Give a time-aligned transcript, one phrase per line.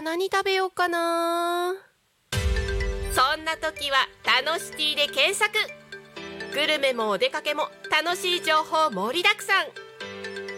[0.00, 1.74] 何食べようかな。
[3.14, 5.52] そんな時は「タノシティ」で検索。
[6.54, 9.66] グルメもお出かけも楽しい情報盛りだくさん。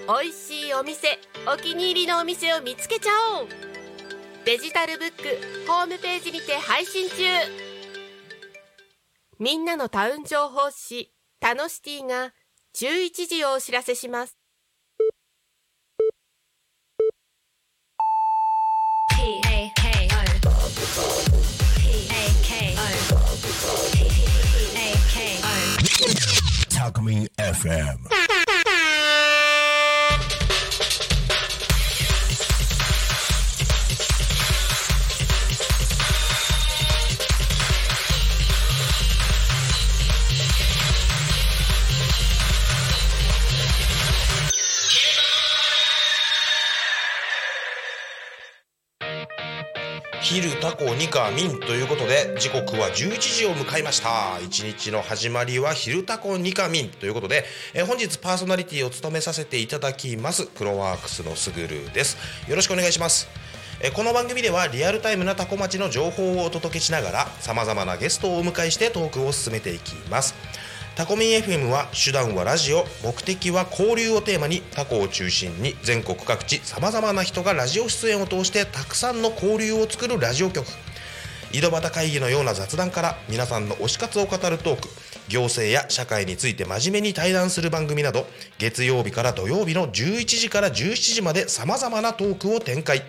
[0.06, 3.48] 美味しいお店お気に入りのお店を見つけちゃおう。
[4.44, 7.24] デジタルブックホームページにて配信中。
[9.38, 12.34] みんなのタウン情報誌「タノシティ」が
[12.74, 14.39] 11時をお知らせします。
[26.70, 28.29] Talk Me FM.
[50.32, 54.38] 昼タコニカミンということで時刻は11時を迎えました。
[54.38, 62.16] 一日の始まりは昼タコニカミンということで、え本日パーソナリティを務めさせていただきますクロワークスのすぐるです。
[62.48, 63.26] よろしくお願いします。
[63.80, 70.36] えこの番組ではリアルタイムなタコ町の情報をお届けしながらさまざまなゲストをお迎えしてトークを進めていきます。
[70.96, 80.66] タコミン FM は手段はラジオ目的は交流をテーマにタコを中心に全国各地さまざまな人がラジオ出演を通してたくさんの交流を作るラジオ局。
[81.52, 84.88] 井戸端会議のような雑談から皆さんの推し活を語るトーク
[85.28, 88.26] 行政や社会について真面目に対談する番組など
[88.58, 93.02] 月曜日から土曜日の11時から17時までさまざまなトークを展開。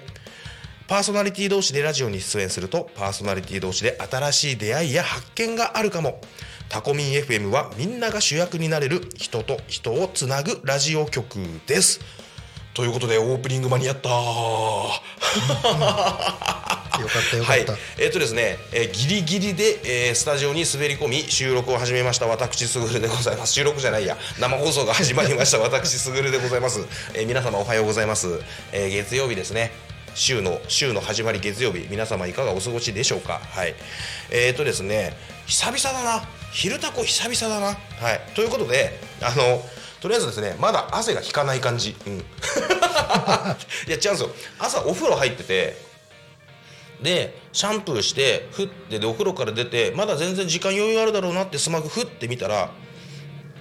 [0.87, 6.19] パーソナリティ同士でラジオに出演するとパーソナリティ同士で新しい出会いや発見があるかも。
[6.71, 11.35] タコミン FM はみんなが主役になれる人と人をつなぐラジオ局
[11.67, 11.99] です。
[12.73, 14.07] ということでオープニング間に合った。
[14.09, 14.21] よか
[17.19, 17.63] ったよかはい。
[17.63, 22.27] った、、えっ、とですね、えーギリギリで、えースタジオに滑り込み収録を始めました。
[22.27, 23.51] 私すぐるでございます。
[23.51, 24.15] 収録じゃないや。
[24.39, 25.59] 生放送が始まりました。
[25.59, 26.79] 私すぐるでございます、
[27.13, 28.39] えー皆様おはようございます、
[28.71, 29.73] えー月曜日ですね。
[30.15, 31.85] 週の週の始まり月曜日。
[31.89, 33.41] 皆様いかがお過ごしでしょうか。
[33.51, 33.75] はい。
[34.29, 35.17] えっ、とですね
[35.47, 37.67] 久々だな昼タコ久々だな。
[37.67, 37.73] は
[38.13, 38.21] い。
[38.35, 39.63] ということであの
[40.01, 41.95] とりあえずですねまだ汗が引かない感じ。
[42.05, 42.17] うん。
[42.19, 44.29] いや違うんですよ。
[44.59, 45.77] 朝お風呂入ってて
[47.01, 52.71] でシャンプーしてふってでお風呂から出てまだ全然時間余裕あるだろうなってスマホふって見たら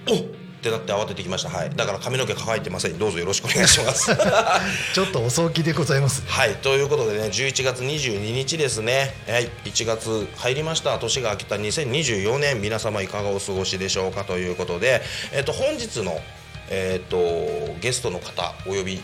[0.07, 0.17] おっ
[0.61, 1.49] ってなって慌ててきました。
[1.49, 1.71] はい。
[1.75, 2.99] だから髪の毛乾いてません。
[2.99, 4.11] どうぞよろしくお願いします。
[4.93, 6.23] ちょっと遅起きでございます。
[6.27, 6.55] はい。
[6.57, 9.15] ということでね11月22日ですね。
[9.27, 9.49] はい。
[9.65, 10.97] 1月入りました。
[10.99, 12.61] 年が明けた2024年。
[12.61, 15.01] 皆様いかがお過ごしでしょうかということで。
[15.31, 16.21] えっと本日の
[16.69, 17.17] えっと
[17.81, 19.01] ゲストの方お呼び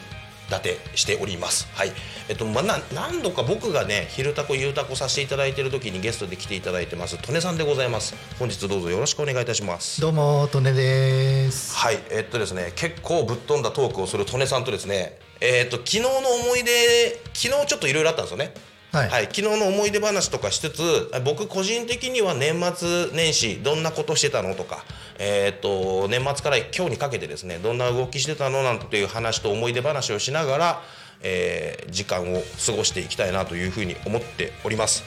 [0.50, 1.68] 立てしております。
[1.74, 1.91] はい。
[2.30, 8.16] えっとまあな何度か僕がね「昼タコゆうたこ」させていただいている時にゲストで来ていただいてます利根さんでございます。
[8.40, 10.02] 本日どうぞよろしくお願いいたします。
[10.02, 11.75] どうもトネです。
[11.75, 18.53] はい、えっとですね、結構ぶっ飛んだトークをする利根さんとですね、えっと昨日の思い出、昨日ちょっといろいろあったんですよね。
[18.91, 24.83] はい昨日の思い出話とかしつつ、僕個人的には年末年始どんなことしてたのとか、
[25.19, 30.81] えっと年末から今日にかけてですね、どんな動きしてたのなんていう話と思い出話をしながら、
[31.21, 35.03] えー時間を過ごしていきたいなというふうに思っております。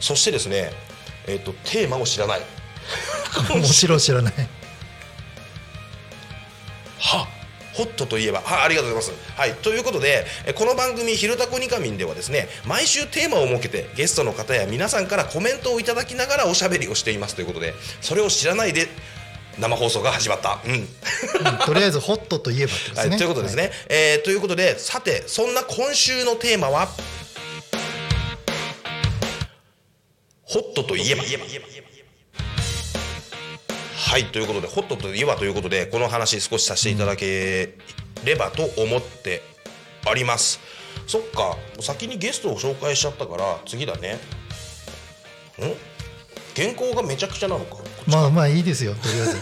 [0.00, 0.70] そしてですね、
[1.26, 2.40] えっとテーマを知らない。
[3.48, 4.34] もちろん知らない
[7.00, 7.26] は
[7.72, 9.38] ホットといえばはありがとうございます。
[9.38, 17.34] はい、ということでえこの番組「ひるたこにかみん」ではですね毎週テーマを設けてゲストの方や皆さんからコメントをいただきながらおしゃべりをしています。
[17.34, 18.88] ということでそれを知らないで
[19.58, 20.60] 生放送が始まった。
[20.64, 20.72] うん。
[20.72, 20.88] うん
[21.66, 26.88] とりあえずホットといえばですね、はい、ということですね、えーということでさてそんな今週のテーマは？
[30.44, 31.22] ホットといえば
[34.12, 37.78] はいということでホットといえばということでこの話少しさせていただけ
[38.26, 39.40] ればと思って
[40.06, 40.60] おります、
[41.06, 44.18] そっか先にゲストを紹介しちゃったから次だね。
[45.56, 45.72] ん？
[46.54, 47.76] 原稿がめちゃくちゃなのか
[48.06, 49.38] まあまあいいですよとりあえず、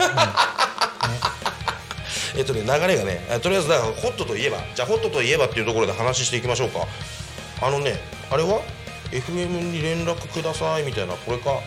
[2.38, 6.86] えっとね流れがねえとりあえずだからホットといえばじゃあホットといえばっていうところで話していきましょうか。
[7.60, 8.00] あのね
[8.30, 8.60] あれは
[9.10, 11.58] ？FM に連絡くださいみたいなこれか？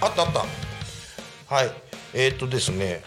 [0.00, 0.44] あったあった。
[1.52, 1.83] はい
[2.14, 3.02] えっとですね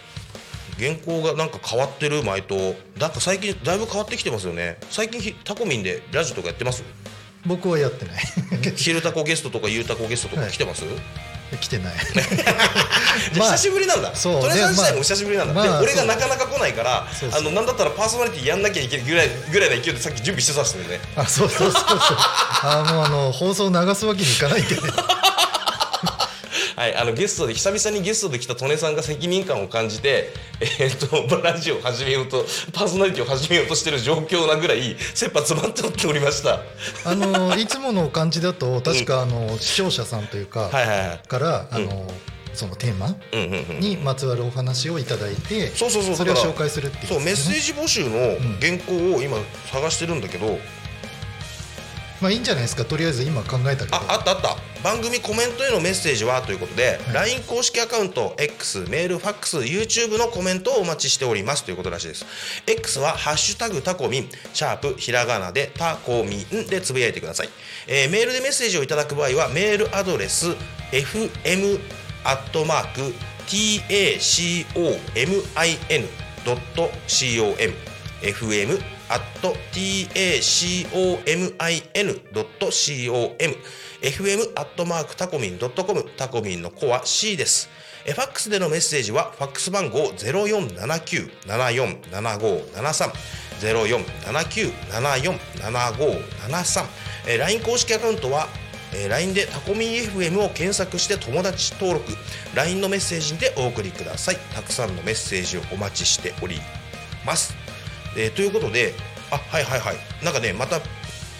[0.77, 4.77] 原稿がなんか変わってる前となんか最近だいぶ変わってきてますよね。
[4.91, 6.83] 最近ひタコミンでラジオとかやってます？
[7.45, 8.23] 僕はやってない。
[8.75, 10.83] 昼タコゲストとかゆうタコゲストとか来てます、
[11.61, 11.95] 来てない。
[13.33, 20.99] 久しぶりなんだ、そうトレさん自体も久しぶりなんだ、まあで俺がなかなか来ないからあのなんだったらパーソナリティやんなきゃいけないぐらいぐらいの勢いでさっき準備してたんですよね。
[21.15, 21.93] あそうそうそうそう。
[22.63, 24.81] あもうあの放送流すわけにいかないんでね
[26.77, 30.29] はい、あのゲストで久々にゲストで来た利根さんが責任感を感じて、
[30.61, 36.59] えーっとラジオを始めようとパーソナリティを始めようとしてる状況なぐらい切羽詰まっておりました。
[37.03, 41.27] あのいつもの感じだと確かあの視聴者さんというかはいはいはい。
[41.27, 42.07] からあの
[42.53, 46.15] そのテーマうんうんうんにまつわるお話をいただいてそうそうそう。
[46.15, 48.11] それを紹介するっていうそうメッセージ募集の
[48.61, 49.37] 原稿を今
[49.71, 50.59] 探してるんだけど、
[52.21, 52.83] まあいいんじゃないですか。
[52.83, 53.95] とりあえず今考えたけど。
[53.95, 54.57] ああったあった。
[54.83, 57.13] 番組コメントへのメッセージはということで、はい。
[57.13, 62.25] LINE 公式アカウント X メールファックス YouTube のコメントをお待ちしておりますということらしいです。
[62.65, 67.49] X は「ハッシュタグタコミン」シャープひらがなでタコミンでつぶやいてください、
[67.87, 70.47] えーメールでメッセージをいただく場合はメールアドレス
[70.91, 71.79] fm
[72.23, 73.13] アットマーク
[73.47, 76.07] tacomin.com fm
[76.45, 76.91] アット
[82.27, 83.55] tacomin.com
[84.01, 87.69] fm アットマークタコミンドットコムタコミンのコア C です。
[88.05, 93.11] えファックスでのメッセージはファックス番号ゼロ四七九七四七五七三。
[93.59, 96.05] ゼロ四七九七四七五
[96.47, 96.85] 七三。
[97.25, 98.47] LINE 公式アカウントは
[98.93, 102.11] えー LINE でタコミン FM を検索して友達登録。
[102.55, 104.37] LINE のメッセージでお送りください。
[104.53, 106.59] たくさんのメッセージをお待ちしており
[107.25, 107.53] ます、
[108.17, 108.93] えーということで
[109.31, 109.95] あはいはいはい。
[110.23, 110.79] なんかねまた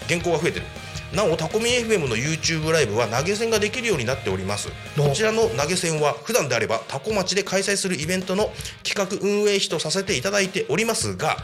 [0.08, 0.66] 原稿が増えてる。
[1.14, 4.68] なおタコミン FM の YouTube ライブは投げ銭ができるようになっております。
[4.98, 5.04] お。
[5.04, 8.50] こちらの投げ銭は普段であればタコ町で開催するイベントの
[8.84, 11.38] 企画運営費とさせていただいておりますが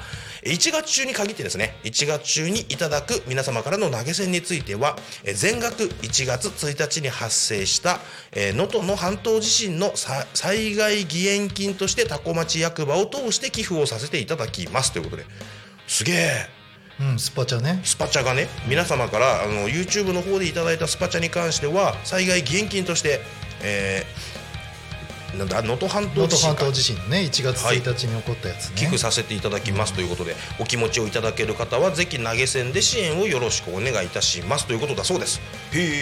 [0.44, 7.98] 1月中に限ってですね1月中にいただく皆様からの投げ銭についてはえー全額1月1日に発生した
[8.32, 14.92] えー能登、の半島地震のさ災害義援金としてタコ町役場を通して寄付をさせていただきます。
[14.92, 15.24] ということで。
[15.86, 16.64] すげえ。
[17.00, 17.80] うんスパチャね。
[17.82, 23.20] スパチャがね皆様からあの YouTube の方でいただいたスパチャに関しては災害義援金として、
[23.62, 24.33] えー、
[25.34, 34.66] 能登半島地震地震のね1月1日に起こったやつね、寄付させていただきますということで、お気持ちをいただける方はぜひ投げ銭で支援をよろしくお願いいたします。
[34.66, 35.40] ということだそうです。
[35.72, 35.94] へえへえへ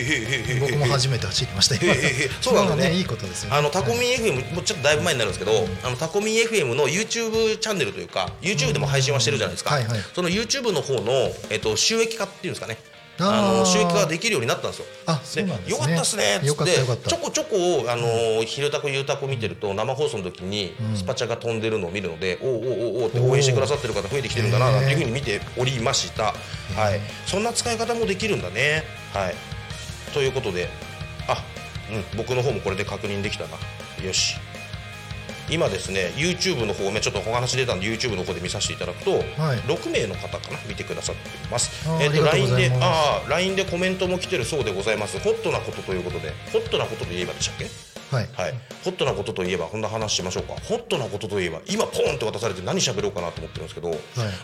[0.51, 2.83] えへえ僕も初めて走りましたよへえへえ そうなんだね。
[2.85, 3.51] まあいいことですよ。
[3.51, 10.01] ねあのタコミン FM もうちょっとだいぶ前になるんですけど、あのタコミン FM の YouTube チャンネルというか YouTube でも配信はしてるじゃないですか、はいはい。
[10.15, 12.79] その YouTube の方の、えっと、収益化っていうんですかね
[13.23, 14.87] あの収益化ができるようになったんですよ。
[15.07, 15.73] あそうなんですね。
[15.73, 17.03] よかったっすねっつって。
[17.03, 28.85] たちょこちょこあの昼タコゆうたこ見てると生放送の時にスパチャが飛んでるのを見るので、おうおうおうおうって応援してくださってる方増えてきてるんだななんていうふうに見ておりました、はい、そんな使い方もできるんだね。
[29.13, 29.35] はい。
[30.15, 30.69] ということで
[31.29, 31.43] あ
[31.91, 33.57] うん僕の方もこれで確認できたな。
[34.05, 34.37] よし
[35.53, 39.59] 今ですね YouTube の方ねちょっとお話出たんで YouTube の方で見させていただくと、はい。
[39.69, 41.87] 6名の方かな見てくださってます。
[42.01, 45.19] えっ、とありがとう LINE でああ LINE でコメントも来てるそうでございます。
[45.21, 47.93] ホットなことということでホットなことといえばでしたっけ？
[48.15, 48.29] はい。
[48.35, 48.55] はい、
[48.85, 50.55] ホットなことといえばこんな話しましょうか。
[50.69, 53.97] ホットなことといえば今ポンって渡されて何喋ろうかなと思ってるんですけど、ま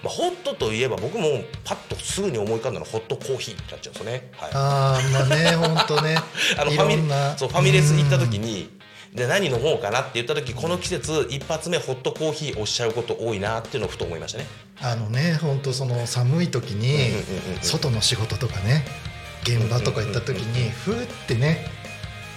[0.06, 6.14] あ、ホットといえば僕もパッとすぐに思い浮かんだのはホットコーヒーってなっちゃうんですよね、はい、ああまあね本当ね。
[6.14, 6.16] い
[6.58, 8.77] あのファミそうファミレス行った時に
[9.14, 14.46] で何飲もうかなって言った時この季節一発目ホットコーヒーおっしゃること多いなっていうのをふと思いましたね。
[14.80, 17.10] あのね本当その寒い時に
[17.62, 18.84] 外の仕事とかね
[19.42, 21.66] 現場とか行った時にふーってね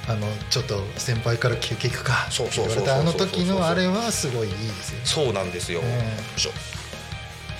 [0.07, 5.81] あのちょっと先輩から休憩行くかってそうそう言われたあの時のあれはすごいいいですよそうなんですよ、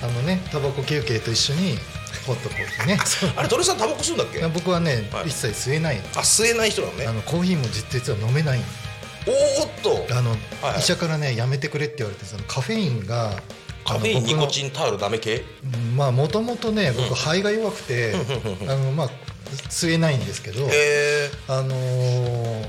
[0.02, 1.78] あのねタバコ休憩と一緒に
[2.26, 2.98] ホットコーヒーね。
[3.36, 4.40] あれ鳥さんタバコ吸うんだっけ？
[4.48, 5.28] 僕はね、はい。
[5.28, 7.06] 一切吸えないあ吸えない人なのね。
[7.06, 8.60] あのコーヒーも実実は飲めない
[9.26, 10.14] おーっと。
[10.14, 13.32] あの、はい医者からねやめてくれって言われてそのカフェインが
[13.84, 15.44] カフェインニコチンタオルダメ系？
[15.64, 18.14] うんまあもともとね僕肺が弱くて、
[18.68, 19.10] あのまあ
[19.68, 20.66] 吸えないんですけど、
[21.48, 22.68] あのー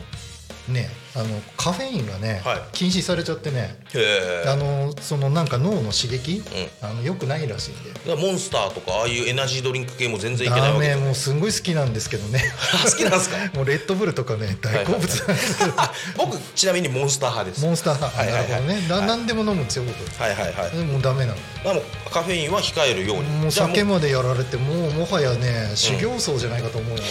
[0.67, 1.27] ねあの
[1.57, 2.61] カフェインがね、はい。
[2.71, 4.49] 禁止されちゃってね、へえ。
[4.49, 6.41] あのそのなんか脳の刺激、
[6.81, 7.91] あの良くないらしいんで。
[7.91, 12.43] だからモンスターとかああいうエナジードリンク系も全然いけないわけですダメもうすんごい好きなんですけどね。
[12.83, 13.37] 好きなんですか？
[13.53, 15.57] もうレッドブルとかね大好物なんです。
[15.59, 15.71] けど、
[16.17, 17.63] 僕ちなみにモンスター派です。
[17.65, 18.49] モンスター派、はいはいはい。
[18.49, 20.23] なるほどね、な何でも飲むんですよ僕。
[20.23, 20.71] はいはいはい。
[20.77, 21.37] でもダメなの。
[21.63, 23.23] まあもうカフェインは控えるように。
[23.29, 27.03] もうじゃあもう酒までやられてもうもはやね修行僧じゃないかと思うよ、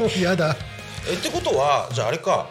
[0.00, 0.56] もうやだ
[1.10, 2.48] えってことはじゃああれか。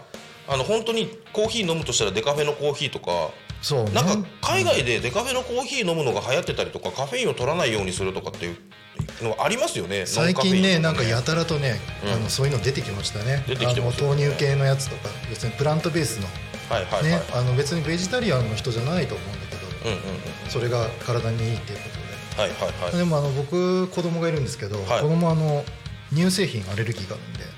[0.48, 3.30] あの本当にコーヒー飲むとしたらデカフェのコーヒーとか
[3.62, 8.58] そうなんか海外でデカフェのコーヒー飲むのが流行ってたりとかカフェインを取らないようにするとかっていう
[9.24, 10.06] のありますよね。
[10.06, 12.14] 最近ねなんかややたらとね、うん。
[12.14, 13.46] あのそういうの出てきましたね。
[13.48, 14.26] 出てきてますよね。
[14.26, 16.28] 豆乳系のやつとか要するにプラントベースの
[16.70, 20.50] はいはいはい、ね、あの別にベジタリアンの人じゃないと思うんだけど、うんうんうん。
[20.50, 21.80] それが体にいいっていう
[22.36, 22.92] こはいはいとはい。
[22.94, 25.02] ででもあの僕子供がいるんですけど、はい。
[25.02, 25.64] 子供あの
[26.14, 27.51] 乳製品アレルギーがあるんで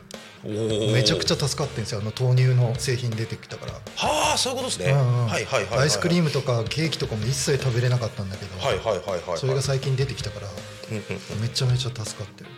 [0.43, 2.01] めちゃくちゃゃ助かってるんですよ。
[2.01, 5.27] あの豆乳の製品出てきたから、はあそういうことですね、うんうん。
[5.27, 5.79] はいはいはいはい。
[5.83, 9.37] アイスクリームとかケーキとかも一切食べれなかったんだけど、はいはいはいはいはい。
[9.37, 11.03] それが最近出てきたからうんうん
[11.35, 11.41] うん。
[11.41, 12.49] めちゃめちゃ助かってる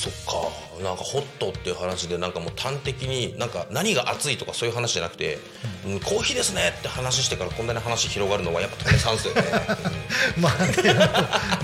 [0.00, 0.82] そっか。
[0.82, 5.38] なんかホットっていう話でなんかもう端的になんか何が熱いとかそういう話じゃなくて、
[5.86, 6.00] うん。
[6.00, 9.42] コーヒーですねって話してからこんなに話広がるのはやっぱトメさんですよね、
[10.40, 10.94] まあね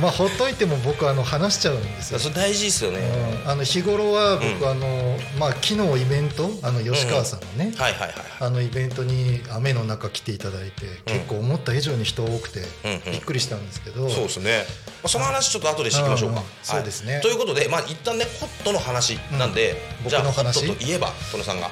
[0.01, 2.19] まあほっといても僕あの話しちゃうんですよ。
[2.19, 2.99] うん、それ大事ですよね、
[3.45, 3.51] うん。
[3.51, 4.69] あの日頃は僕、うん。
[4.69, 8.13] あのまあ昨日イベントあの吉川さんのね、はいはいはい。
[8.41, 13.13] あのイベントに雨の中来ていただいて、結構思った以上に人多くて、うんうん。
[13.13, 14.67] びっくりしたんですけど、そうですね、
[15.03, 16.49] まあ、その話ちょっと後でしていきましょうか、うんうん。
[16.63, 17.15] そうですね。
[17.15, 17.23] はい。
[17.23, 20.11] ということでまあ一旦ねホットの話なんで、うん。
[20.11, 21.71] じゃあホットといえばトネさんが。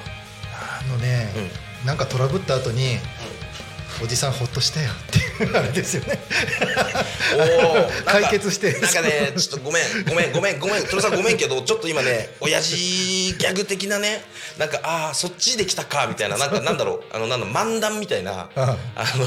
[0.57, 1.29] あのね、
[1.85, 2.97] なんかトラブった後に、
[4.03, 6.19] おじさんほっとしてよっていう あれですよね。
[8.05, 12.75] 解決してなんかねちょっとごめんごめんごめんごめんトネさんごめんけどちょっと今ね親父
[13.37, 14.23] ギャグ的なね
[14.57, 18.77] なんかああそっちで来たかみたいななんかなんだろうあのなんだ漫談みたいなあ
[19.17, 19.25] の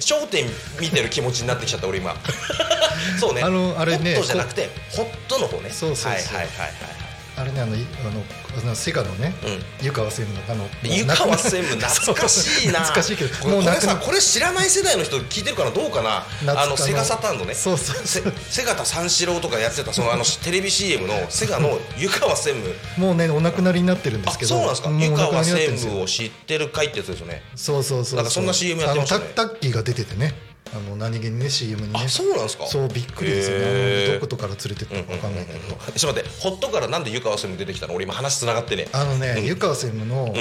[0.00, 0.48] 焦点
[0.80, 2.16] 見てる気持ちになってきちゃった俺今。
[3.20, 3.42] そうね。
[3.42, 5.70] あのあれねホットじゃなくてホットの方ね。
[5.70, 6.12] そうそうそう。
[6.12, 6.95] はいはいはいはい
[7.38, 8.22] あれねあのいあの
[8.62, 9.84] あのセガのね、うん。
[9.86, 12.80] 湯川専務のあの湯川専務懐かしいな。
[12.80, 16.24] 懐かしいけどこれこれもうなくなさこれ知らない世代の人聞いてるかなどうかな？
[16.40, 17.54] 懐あのセガサターンのね。
[17.54, 22.74] そうそうせ瀬形三四郎とかやってたそのあの テレビ CM のセガの湯川専務。
[22.96, 24.90] もうねお亡くなりになってるんであすけどそうなんですか？
[24.90, 27.42] 湯川専務を知ってる会ってやつですよね。
[27.54, 29.30] そうそうそうなんかそんな CM やってましたね。
[29.34, 30.34] タッキーが出ててね
[30.74, 32.00] あの何気にね CM にね。
[32.04, 32.66] あそうなんですか？
[32.66, 37.94] そうびっくりですよへねーどことから連れてったのか分かんないけど、ちょっと待ってホットからなんで湯川専務出てきたの？
[37.94, 38.88] 俺今話つながってね。
[38.92, 39.44] あのね、うん。
[39.44, 40.34] 湯川専務のん。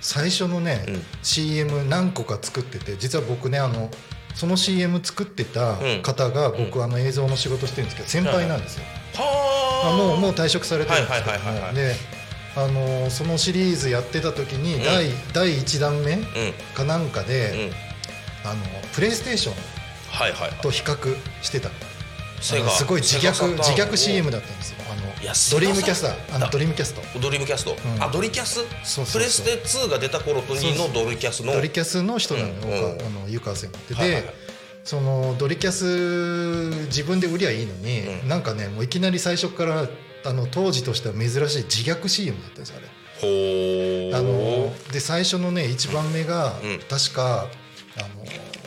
[0.00, 1.02] 最初のね、うん。
[1.22, 3.90] CM 何個か作ってて実は僕ねあの
[4.34, 6.02] その CM 作ってたうん。
[6.02, 11.74] 方が僕、あの映像の仕事してるんですけど先輩なんですよ、はああもうもう退職されてるんですけど。
[11.74, 11.94] で
[12.56, 14.82] あのそのシリーズやってた時に、ん。
[14.82, 16.22] 第第1弾目うん。
[16.74, 17.85] かなんかで、うん
[18.50, 18.62] あの
[18.94, 19.54] プレイステーション
[20.10, 20.60] はいはいはい。
[20.60, 21.68] と比較してた。
[21.68, 21.74] の
[22.40, 24.76] セガあのすごい自虐自虐 CM だったんですよ。
[25.52, 27.18] ドリームキャストあのドリームキャスト。
[27.18, 28.02] ドリームキャスト、ん。
[28.02, 28.54] あドリキャス？
[28.56, 29.12] そうそうそう。
[29.14, 31.52] プレステ2が出た頃にのドリキャスの？
[31.54, 33.06] ドリキャスの人なのよ、うんうん。
[33.06, 33.94] あの湯川専務って。
[33.94, 34.34] で、はいはいはい。
[34.84, 38.28] そのドリキャス自分で売りゃいいのに、うん。
[38.28, 39.88] なんかねもういきなり最初から
[40.24, 42.88] あの当時としては珍しい自虐 CM だったんですよあれ。
[43.20, 44.16] ほー。
[44.16, 46.78] あので最初のね1番目が、うん。
[46.88, 47.48] 確か
[47.98, 48.08] あの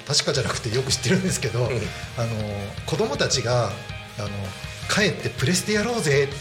[0.08, 1.70] 確かじゃなくてよく知ってるんですけど、あの
[2.86, 3.70] 子供たちがあ
[4.24, 4.30] の
[4.90, 6.34] 帰ってプレステやろうぜって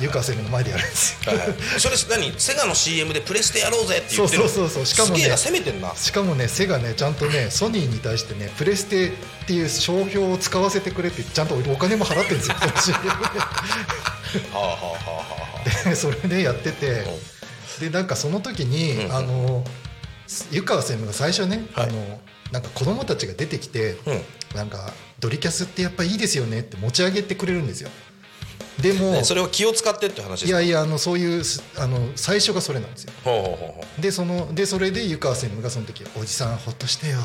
[0.00, 1.32] 湯川専務の前でやるんですよ。
[1.32, 1.58] はいはい。
[1.80, 2.32] それ何？
[2.38, 4.42] セガの CM でプレステやろうぜって言ってる。
[4.44, 4.86] のそうそうそうそう。
[4.86, 5.36] しかもね
[5.96, 9.10] しかもねセガねちゃんとねソニーに対してねプレステっ
[9.46, 12.62] ていう商標を使わせてくれってちゃんとお金も払ってるんですよは
[14.52, 17.04] あはあはあはでそれでやってて。
[17.80, 19.12] でなんかその時に、うん。
[19.12, 19.64] あの
[20.50, 21.88] 湯川専務が最初ね、はい。
[21.88, 22.20] あの
[22.52, 24.22] なんか子供たちが出てきて、うん。
[24.56, 27.90] なんかドリキャスってやっぱいいですよねって持ち上げてくれるんですよ。
[28.80, 30.60] でも、ねそれを気を使ってって話ですか？
[30.60, 33.12] いやいやあのそういうすあの最初がそれなんですよ。
[33.98, 37.18] でそのでそれで湯川専務がその時「おじさんほっとしてよ」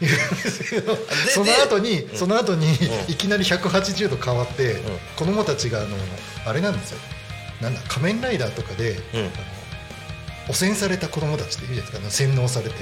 [0.00, 0.96] 言うんですけど
[1.34, 2.66] その後に、その後に、
[3.08, 4.76] いきなり180度変わって、
[5.16, 5.96] 子供たちがあの
[6.44, 6.98] あれなんですよ。
[7.62, 9.30] なんだ仮面ライダーとかで、うん
[10.48, 12.10] 汚染された子供たちっているじゃないですか。
[12.10, 12.74] 洗脳されて。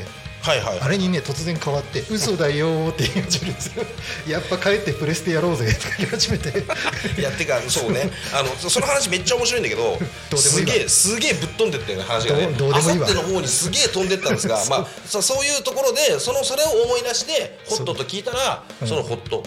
[0.43, 0.81] はいはい。
[0.81, 3.85] あれにね突然変わって「嘘だよ」って言い始めるんですよ。
[4.29, 5.73] やっぱ帰ってプレステやろうぜ。
[5.73, 6.51] とか言い始めて。
[7.19, 8.11] いやてかそうね。
[8.35, 9.99] あのそその話めっちゃ面白いんだけど
[10.37, 12.49] すげえすげえぶっ飛んでってるね話がね。
[12.49, 13.07] どうでもいいわ。
[13.07, 19.43] あさっての方にすげえ飛んでったんですが まあそそういうところでそのそれを思い出してホットと聞いたらそのホット。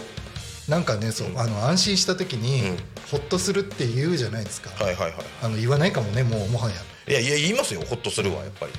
[0.66, 2.78] なんかねそうあの安心した時に、うん。
[3.10, 5.14] ほっとするって言うじゃないですか、はいはいはい。
[5.42, 6.74] あの言わないかもねもうもはや
[7.08, 8.72] いやいや言いますよホッとするわやっぱり。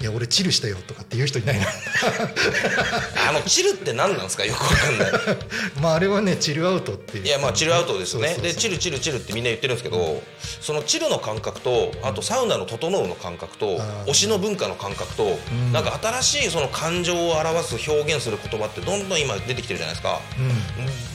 [0.00, 1.58] いや俺チルしたよとかって言う人いない。
[1.58, 1.66] な
[3.28, 5.10] あのチルって何なんですかよくわかんない。
[5.82, 7.26] まああれはねチルアウトっていう。
[7.26, 10.22] いやまあチルアウトですよねでチルチルチルってみんな言ってるんですけど
[10.60, 15.72] そのチルの感覚とあとサウナの整うの感覚と推しの文化の感覚とん。
[15.72, 20.20] なんか新しいその感情を表す表現する言葉ってどんどん今出てきてるじゃないですか。
[20.38, 21.08] うん。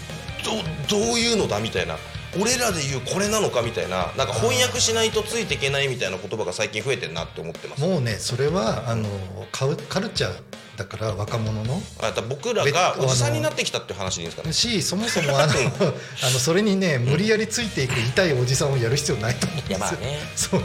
[0.43, 1.97] どどういうのだみたいな
[2.39, 7.81] 俺らで言うこれなのかみたいななんか翻訳しないとついていけないみたいな言葉が最近増えてるなって思ってます。
[7.81, 9.07] もうねそれはあの
[9.51, 10.33] カウカルチャー
[10.77, 11.81] だから若者の。
[12.01, 14.53] あだ僕らがおじさんになってきたっていう話でいいんですかね。
[14.53, 15.53] しそもそもあの
[16.23, 19.79] あのそれにね無理やりついていく痛いおじさんをやる必要ないと思うんですよ。
[19.79, 20.19] まあね。
[20.35, 20.61] そう。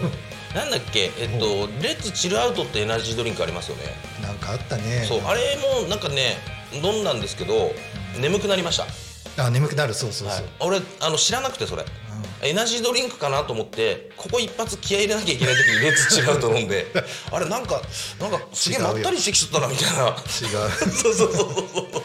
[0.55, 3.95] なんだっけえっとレッツチルアウトってエナジードリンクありますよね。
[4.23, 5.05] なんかあったね。
[5.07, 6.39] そうあれもなんかね
[6.73, 7.73] 飲んだんですけど
[8.19, 8.87] 眠くなりました
[9.39, 9.95] あ眠くなる。
[9.95, 11.85] そうそうそう、はい、俺あの知らなくてそれ、
[12.43, 16.87] エナジードリンクかなと思ってここ一発気合い入れなきゃいけない時にレッツ違うと飲んで。
[17.31, 17.83] あれなんか
[18.21, 20.09] なんかすげえまったりしてきちゃったなみたいな。
[20.09, 20.17] 違う
[20.93, 22.03] そうそうそうそう。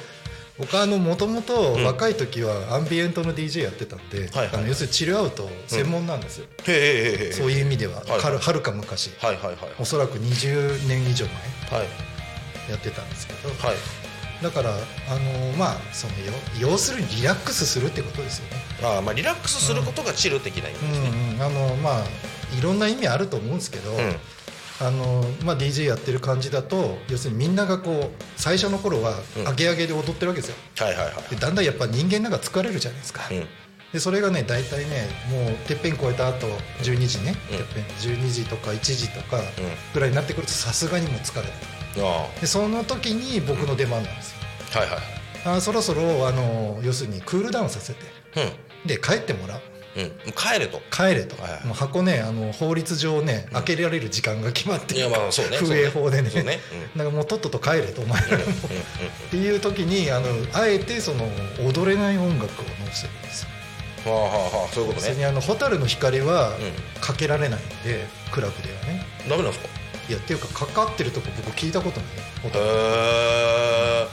[0.59, 9.11] 僕あのもともと若い時はアンビエントの DJ やってたんで、はいはいあの要するにチルアウト専門なんですよ、へえへえへえそういう意味では、はるか昔。
[9.17, 11.25] はいはいはいおそらく20年以上
[11.71, 11.89] 前はい。
[12.69, 14.02] やってたんですけど、はい
[14.43, 18.57] だからあのまあそのよ要するにリラックスするってことですよね。
[18.83, 21.09] ああまあリラックスすることがチル的な意味ですね。
[21.09, 21.35] うん。
[21.35, 22.03] うん、あのまあ
[22.57, 24.15] いろんな意味あると思うんですけど、うん。
[24.81, 29.47] あのまあ、DJ やってる感じだと要するにみんながこう最初の頃はうん。
[29.47, 30.55] アゲアゲで踊ってるわけですよ。
[30.77, 33.47] はいはいはいでだんだんやっぱ人間なんか疲れるじゃないですか、うん。
[33.93, 36.47] でそれがね大体ねもうてっぺん超えた後
[36.81, 37.57] 12時ね、うん。
[37.57, 37.83] てっぺん。
[37.85, 39.39] 12時とか1時とか
[39.93, 41.47] ぐらいになってくるとさすがにもう疲れる。
[41.53, 41.82] あ
[42.39, 44.38] でその時に僕の出番なんですよ、
[44.75, 45.57] あはいはい。
[45.57, 48.00] あそろそろあの要するにクールダウンさせて。
[48.38, 48.88] うん。
[48.88, 49.62] で帰ってもらう。
[49.95, 50.81] うん、帰れと。
[50.89, 51.65] 帰れと、はいはい。
[51.67, 56.29] もう箱ねあの法律上ね、開けられる時間が決まっていやまあそうね風営法でね。
[56.31, 56.59] そうね。
[56.95, 58.38] なんかもうとっとと帰れとお前ら。
[58.39, 58.47] もっ
[59.29, 61.25] ていう時にあのあえてその
[61.63, 64.12] 踊れない音楽を載せるんですよ。
[64.12, 64.29] はあはあ
[64.63, 65.09] はあそういうことね。
[65.09, 69.05] 別にあの蛍の光はうかけられないんでクラブではね。
[69.29, 69.69] ダメなんですか？
[70.10, 72.51] いやっていうかかかってるとこ僕聞いたことないへ
[74.03, 74.07] え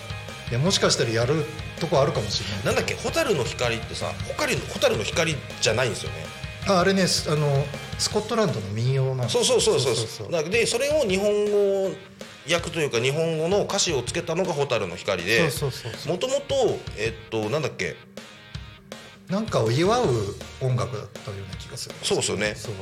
[0.51, 1.45] いやもしかしたらやる
[1.81, 2.65] とこあるかもしれない。
[2.67, 2.95] なんだっけ？
[2.95, 6.25] 蛍の光ってさ蛍の蛍の光じゃないんですよね。
[6.69, 7.65] ああれねすあの
[7.99, 9.95] スコットランドの民謡なんそうそうそうそう。
[9.95, 11.91] そうでそれを日本語
[12.53, 15.49] 訳というか日本語の歌詞をつけたのが蛍の光で
[16.07, 17.97] もともとえっとなんだっけ？
[19.29, 20.05] なんかを祝う
[20.61, 22.55] 音楽だったような気がするそうですよね。
[22.57, 22.75] そう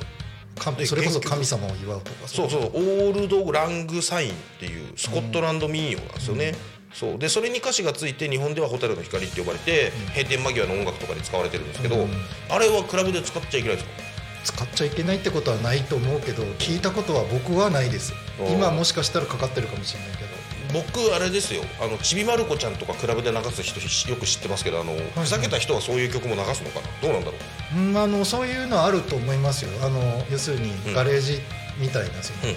[0.86, 6.54] それこそ神様を祝うとかそうそうオールド・ラング・サインっていうスコットランド民謡なんですよね、
[6.92, 7.18] そう。
[7.18, 12.10] でそれに歌詞がついて日本では「蛍の光」って呼ばれて、閉店間際の音楽とかで使われてるんですけど、うん。
[12.48, 13.90] あれはクラブで使っちゃいけないですか？
[14.44, 18.14] 使っちゃいけないってことはないと思うけど聞いたことは僕はないです。
[18.50, 20.27] 今もしかしたらかかってるかもしれないけど
[20.72, 21.62] 僕あれですよ。
[21.80, 26.88] あのちびまる子ちゃんとかクラブで流す人よく知ってますけどあの、ふざけた人はそういう曲も流すのかな？
[27.02, 27.36] どうなんだろ
[27.74, 27.78] う？
[27.78, 29.70] うんあのそういうのあると思いますよ。
[29.84, 30.94] あの要するにうん。
[30.94, 31.40] ガレージ
[31.78, 32.52] みたいなその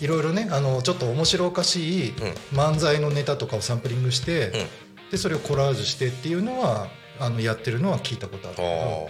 [0.00, 2.12] いろいろねあのちょっと面白おかしい
[2.52, 5.10] 漫才のネタとかをサンプリングして、うん。
[5.10, 6.88] でそれをコラージュしてっていうのは
[7.20, 8.56] あのやってるのは聞いたことある。
[8.56, 9.08] けあどー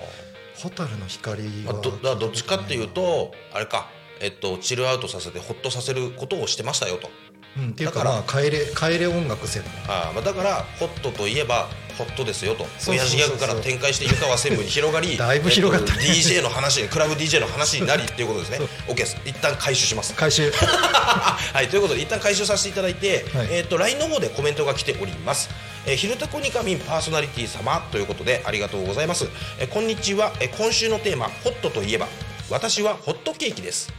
[0.62, 2.16] 蛍の光は。
[2.16, 3.88] どっちかっていうとあれか。
[4.20, 7.11] えっとチルアウトさせてホッとさせることをしてましたよと
[7.57, 9.73] うん、っていうかだからまあ帰れ帰れ音楽専門。
[9.97, 12.67] あーまあだからホットといえばホットですよと。
[12.87, 15.95] 親父ギャグから展開して湯川専務に広がり だいぶ広がった。
[15.95, 18.59] ねえっと DJ の話クラブ DJ の話になりっていうことですね。
[18.88, 19.17] OK です。
[19.25, 20.14] 一旦回収します。
[20.14, 20.51] 回収。
[20.53, 23.49] はいということで一旦回収させていただいて、はい。
[23.51, 25.49] えっと LINE の方でコメントが来ております。
[25.87, 29.27] えー、ひるたこにかみんパーソナリティ様ということでありがとうございます、
[29.59, 32.09] えーこんにちは、えー今週のテーマホットといえば
[32.49, 33.93] 私はホットケーキです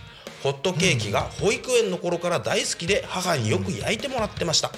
[0.45, 4.69] ホットケーキが保育園の頃から大好きで母によく焼いてもらってました、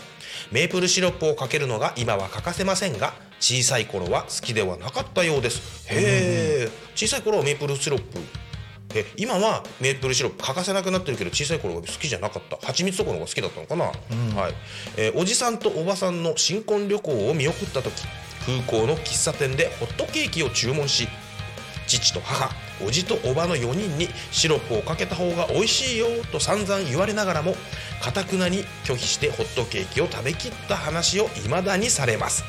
[0.50, 5.86] メープルシロップをかけるのが今は欠かせませんが小さい頃は好きではなかったようです。
[5.90, 8.18] へえ小さい頃はメープルシロップ。
[8.96, 12.66] え今はメープルシロップ欠かせなくなってるけど小さい頃は好きじゃなかった。
[12.66, 13.84] 蜂蜜とかの方が好きだったのかな、
[14.42, 14.54] はい。
[14.96, 17.92] えーおじさんとおばさんの新婚旅行を見送った時
[18.46, 21.10] 空港の喫茶店でホットケーキを注文し
[21.88, 22.52] 父と母
[22.86, 27.56] おじとおばの4人にシロップをかけた方が美味しいよと散々言われながらも
[28.02, 32.44] かたくなに拒否してホットケーキを食べきった話を未だにされます。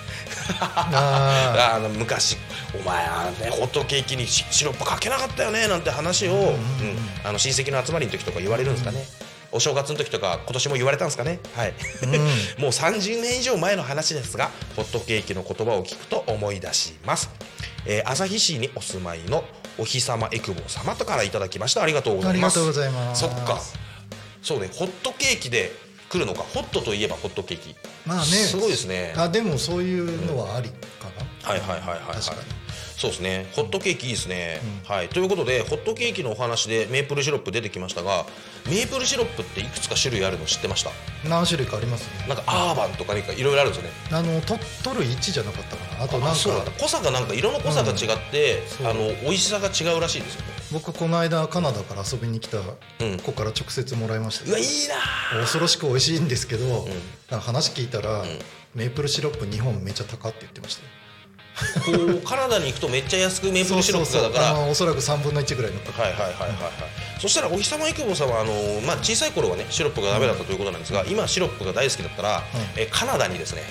[0.60, 2.36] あ あの昔
[2.74, 6.58] お前はねホットケーキにシシロップかけなかったよねなんて話を、うん
[7.24, 9.04] あの親戚の集まりの時とか言われるんですかね、
[9.50, 11.40] お正月の時とか今年も言われたんですかね？
[11.54, 11.74] はい、
[12.60, 17.30] もう30年以上前の話ですがホットケーキの言葉を聞くと思い出します、
[17.88, 19.42] えー旭市にお住まいの
[19.78, 21.82] お日様エクボ様とからいただきました。
[21.82, 22.60] ありがとうございます。
[22.60, 23.22] ありがとうございます。
[23.22, 23.60] そっか。
[24.42, 24.70] そうね。
[24.72, 25.72] ホットケーキで
[26.08, 27.74] 来るのかホットといえばホットケーキ。
[28.06, 28.24] まあね。
[28.24, 29.14] すごいですね。
[29.16, 30.76] あでもそういうのはありか
[31.42, 32.40] な、はいはいはいはい、はい、確かに。
[32.98, 33.46] そうですね。
[33.52, 35.08] ホットケーキいいですね、はい。
[35.08, 38.26] ということでホットケーキのお話でメープルシロップ出てきましたが
[38.66, 40.90] メープルシロップっていくつか種類あるの知ってました？
[41.28, 42.26] 何種類かありますね。
[42.28, 43.94] なんかアンバーとかなんかいろいろあるんですよね。
[44.10, 50.40] あのと取る位置じゃなかったかなあとなんか濃さがなんか色の濃さが違って、うんあの美味しさが違うらしいですよ。
[50.42, 52.62] ね僕この間カナダから遊びに来たん。
[53.20, 54.50] 子から直接もらいました。
[54.50, 54.66] うわいい
[55.34, 56.86] な恐ろしく美味しいんですけど、
[57.30, 58.24] なんか話聞いたら、
[58.74, 60.88] メープルシロップ日本めっちゃ高って言ってましたよ。
[61.84, 64.60] こうカナダに行くとめっちゃ安くメープルシロップがだから。
[64.60, 68.52] おそらく3分の1ぐらいのはいはいはいはいはい、そしたらお日様育坊さんはあの、
[68.86, 72.42] まあ、小さい頃はねシロップがダメだったということなんですが、今シロップが大好きだったら、
[72.76, 73.62] えーカナダにですね、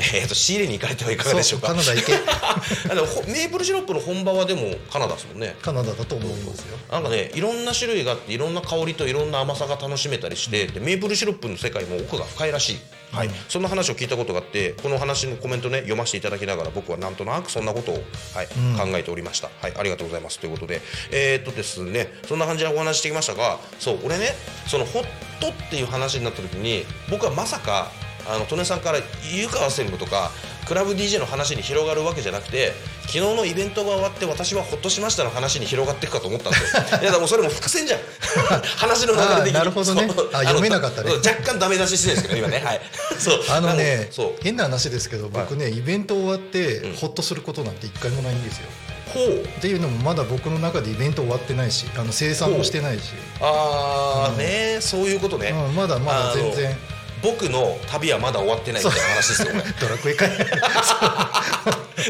[0.14, 1.68] えー、と仕入れに行かれてはいかがでしょうか？
[1.68, 2.14] カナダ行け。
[2.90, 5.54] あのほメープルシロップの本場はでもカナダですもんね。
[5.60, 6.78] カナダだと思いますよ。
[6.90, 12.78] なんかねいろんな種類があっていろんな香りといろんな甘さが楽しめたりしてでメープルシロップの世界も奥が深いらしい、
[13.12, 13.30] はい。
[13.48, 18.02] そんな話を聞いたことがあってこの話のコメントね読ませていただきながら僕はなんとなくそんなことを、
[18.34, 20.38] はい考えておりました、はい、ありがとうございます。
[20.38, 20.80] ということで。
[21.10, 24.34] えーっとですねそんな感じでお話ししてきましたがそう俺ね
[24.66, 25.04] そのホッ
[25.40, 27.90] トっていう話になった時に僕はまさか
[28.28, 28.98] あの利根さんから
[29.32, 30.30] 湯川専務とか
[30.66, 36.82] クラブ DJ の話に広がるわけじゃなくて昨日のイベントが終わって私はほっとしましたの話に広がっていくかと思ったんですよ。
[37.02, 38.00] いやでもそれも伏線じゃん。
[38.78, 40.08] 話の流れ的になるほどね。
[40.32, 41.12] あ読めなかったね。
[41.14, 42.62] 若干ダメ出ししてるんですけど今ね。
[42.64, 42.80] はい。
[43.18, 43.42] そう。
[43.48, 44.34] あのなねそう。
[44.42, 48.66] 変な話ですけど僕ね、イベント終わってホッとすることなんて一回もないんですよ。
[49.12, 49.42] ほう。
[49.42, 56.76] っていうのもまだ僕の中でイベント終わってないしあの生産もしてないし、ああねそういうことね、うん、まだまだ全然
[57.22, 60.30] 僕の旅はまだ終わってないみたいな話ですよね ドラクエかい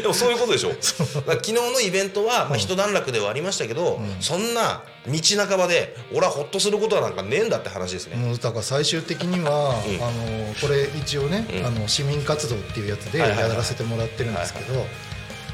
[0.01, 0.71] でもそういうことでしょ。
[0.79, 9.95] 昨日のイベントは、まあ、一段落ではありましたけど、そんな道半ばで俺はほっとすることはなんかねえんだって話ですね、もうだから最終的には、うん。
[10.01, 11.65] あのこれ一応ね、うん。
[11.65, 14.85] あの市民活動っていうやつでやらせてもらってるんですけど、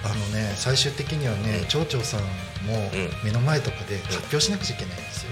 [0.04, 1.65] あのね最終的にはね、うん。
[1.65, 2.20] 町長さん
[2.67, 3.10] もうん。
[3.24, 5.30] 目の前とかで発表しなくちゃいけないんですよ、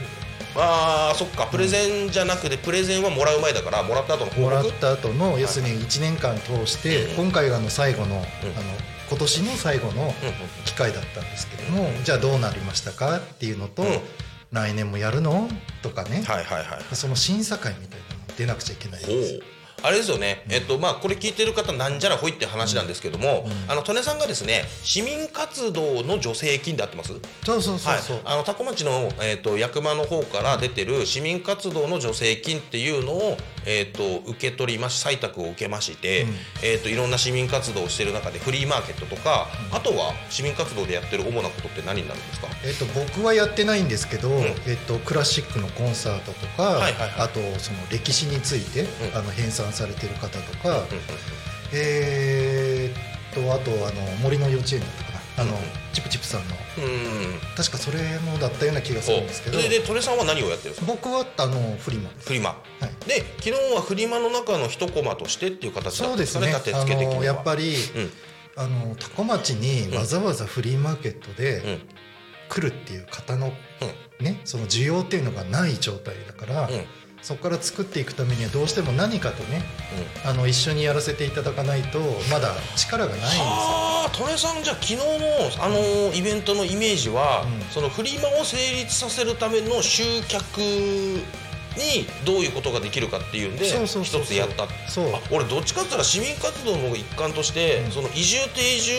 [0.55, 1.47] あーそっか。
[1.47, 7.25] プレゼンじゃなくてプレゼンはもらう前だからもらった後の報もらっ告た後の要するに1年間通して、うん。
[7.25, 8.23] 今回があの最後の,、あの
[9.09, 10.13] 今年の最後の
[10.65, 13.99] 機会だったんですけども、じゃあどうなりましたかっていうのと、うん。
[14.51, 15.49] 来年もやるの？
[15.81, 16.95] とかね、はいはいはい。
[16.95, 19.39] その審査会みたいなの出なくちゃいけないんほです
[19.85, 27.13] あれですよね、えっとまあ、これ聞いてる方なんじゃらほいって話なんですけども、あの利根さんがですね市民活動の助成金であってます。
[27.45, 36.29] そうそうそうそう、はい、あの多古町の、えー、と役場の方から出てる市民活動の助成金っていうのを、えー、と受け取りまし採択を受けまして、うん。
[36.63, 42.47] えー、といろんな市民活動をしてる中でフリーマーケットとか、あとは市民活動でやってる主なことって何になるんですか？
[42.63, 44.41] えっと、僕はやってないんですけど、ん。
[44.65, 47.11] えっと、クラシックのコンサートとか、はいはいはい。
[47.17, 49.17] あとその歴史について、うん。
[49.17, 50.85] あの編纂されてる方とか、
[51.73, 55.15] えーっとあとあの森の幼稚園だったかな。
[55.38, 55.61] あの、うん
[55.95, 56.55] チップチップさんの。
[57.55, 59.57] 確かそれもだったような気がするんですけど。
[59.57, 60.91] それで利根さんは何をやってるんですか？
[60.91, 62.09] 僕はあのフリマ。
[62.19, 62.55] フリマ、は
[62.88, 63.07] い。
[63.07, 66.63] で昨日はフリマの中の一コマとしてっていう形だったんですねですかね。
[66.63, 67.19] 立てあ付け的には。
[67.21, 68.11] のやっぱり、うん。
[68.57, 71.81] あの多古町にわざわざフリーマーケットでうん。
[72.49, 73.53] 来るっていう方の、
[74.19, 76.69] ね、その需要っていうのがない状態だから、
[77.25, 79.63] そこから作っていくためにはどうしても何かとね
[80.23, 81.97] あの一緒にやらせていただかないと
[82.31, 83.43] まだ力がないんですよ。
[83.45, 85.03] はあ、利根さんじゃあ昨日の
[85.59, 87.61] あのイベントのイメージは、うん。
[87.71, 91.25] そのフリマを成立させるための集客に
[92.27, 94.67] どういうことができるかっていうんで一つやった。
[94.88, 95.15] そう。
[95.15, 97.91] あ俺どっちかって言ったら市民活動の一環として、うん。
[97.91, 98.93] その移住定住？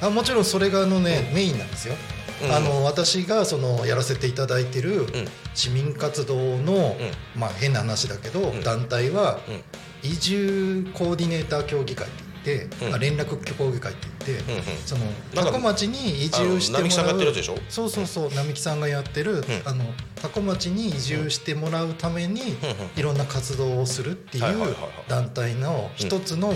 [0.00, 1.94] あもちろんそれがあの、ねメインなんですよ。
[2.42, 2.52] うん。
[2.52, 5.06] あの私がそのやらせていただいてるん。
[5.54, 6.96] 市民活動の、
[7.34, 8.62] まあ変な話だけど、ん。
[8.62, 9.62] 団体はうん。
[10.02, 12.94] 移住コーディネーター協議会って言って、うん。
[12.94, 15.02] あ連絡協議会って言って、うんうんその
[15.34, 17.34] 多古町に移住してもあの並木さんがらう
[17.68, 19.84] そうそうそう並木さんがやってる、あの
[20.20, 22.56] 多古町に移住してもらうために、
[22.96, 24.76] いろんな活動をするっていう
[25.08, 26.54] 団体の一つの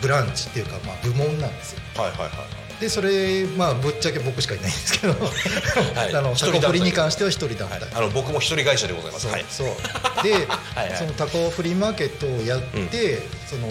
[0.00, 1.80] ブランチっていうか、まあ、部門なんですよ。
[1.96, 5.12] はいはいはいはいでそれまあぶっちゃけ僕しかいないんですけど、
[6.10, 6.14] い。
[6.14, 7.90] あのタコフリに関しては一人団体、はい。
[7.94, 9.26] あの僕も一人会社でございます。
[9.28, 9.44] はい。
[9.48, 9.76] そうそう。
[10.24, 10.96] ではい。
[10.96, 13.68] そのタコフリーマーケットをやって、その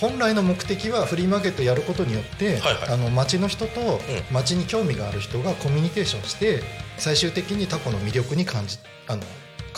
[0.00, 2.88] 本来の目的はフリーマーケットをやることによって、はいはい。
[2.88, 4.00] あの町の人とう
[4.32, 6.62] 町に興味がある人がコミュニケーションして
[6.98, 9.22] 最終的にタコの魅力に感じあの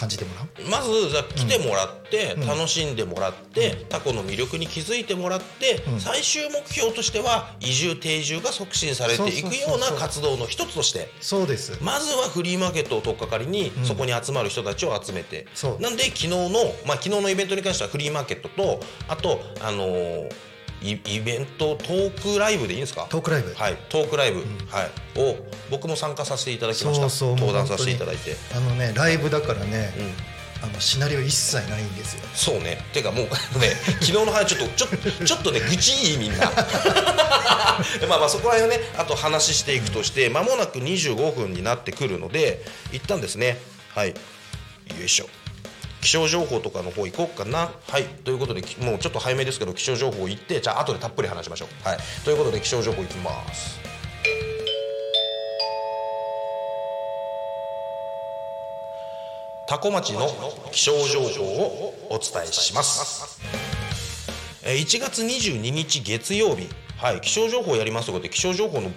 [0.02, 0.68] 感じてもらう？
[0.68, 0.90] まず
[1.36, 2.46] 来てもらって、うん。
[2.48, 6.00] 楽しんでもらって、タコの魅力に気づいてもらって、うん。
[6.00, 11.08] 最終目標としては移住定住が促進されていくような活動の一つとして。
[11.20, 11.78] そうです。
[11.80, 13.84] まずはフリーマーケットを取っかかりに、うん。
[13.84, 15.46] そこに集まる人たちを集めて。
[15.78, 16.50] なんで昨日の、
[16.84, 20.32] まあ、昨日のイベントに関してはフリーマーケットとあとあのー
[20.82, 23.06] イイベントトークライブでいいんですか？
[23.08, 24.44] トークライブ、はい、トークライブ、は
[25.16, 25.36] い、を
[25.70, 27.26] 僕も参加させていただきました。
[27.26, 29.92] 登壇させていただいて、あのねライブだからね、
[30.62, 32.22] あのシナリオ一切ないんですよ。
[32.34, 32.78] そうね。
[32.92, 33.30] ていうかもうね
[34.00, 36.50] 昨日の話ちょっとちょちょっとね愚痴いいみんな。
[38.08, 43.58] まあまあそこら辺をねあと話していくとして間もなく25分になってくるので一旦ですね。
[43.94, 44.10] はい。
[44.10, 44.14] よ
[45.04, 45.26] いしょ
[46.02, 47.70] 気象情報とかの方行こうかな。
[47.88, 48.04] はい。
[48.24, 51.88] ということできもうちょっと早めですけど気象情報行ってじゃあ後でたっぷり話しましょう。
[51.88, 51.98] はい。
[52.24, 53.78] ということで気象情報行きます。
[59.68, 60.28] 多古町の
[60.72, 63.40] 気象情報をお伝えします。
[64.64, 66.68] えー1月22日月曜日。
[66.96, 67.20] はい。
[67.20, 68.90] 気象情報やりますということで気象情報の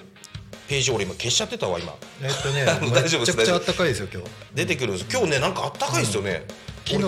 [0.68, 1.94] ページ俺今消しちゃってたわ今。
[2.24, 4.30] えっとね 大丈夫ですめちゃくちゃ暖かいですよ今日。
[4.56, 5.06] 出てくるんです。
[5.12, 6.44] 今日ねなんかあったかいですよね、
[6.86, 7.04] 昨日。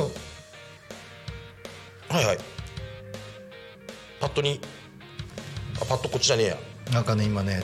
[2.10, 2.38] はいはい。
[4.20, 4.60] パッドに
[5.80, 6.58] あパッドこっちじゃねえや。
[6.92, 7.64] なんかね今ね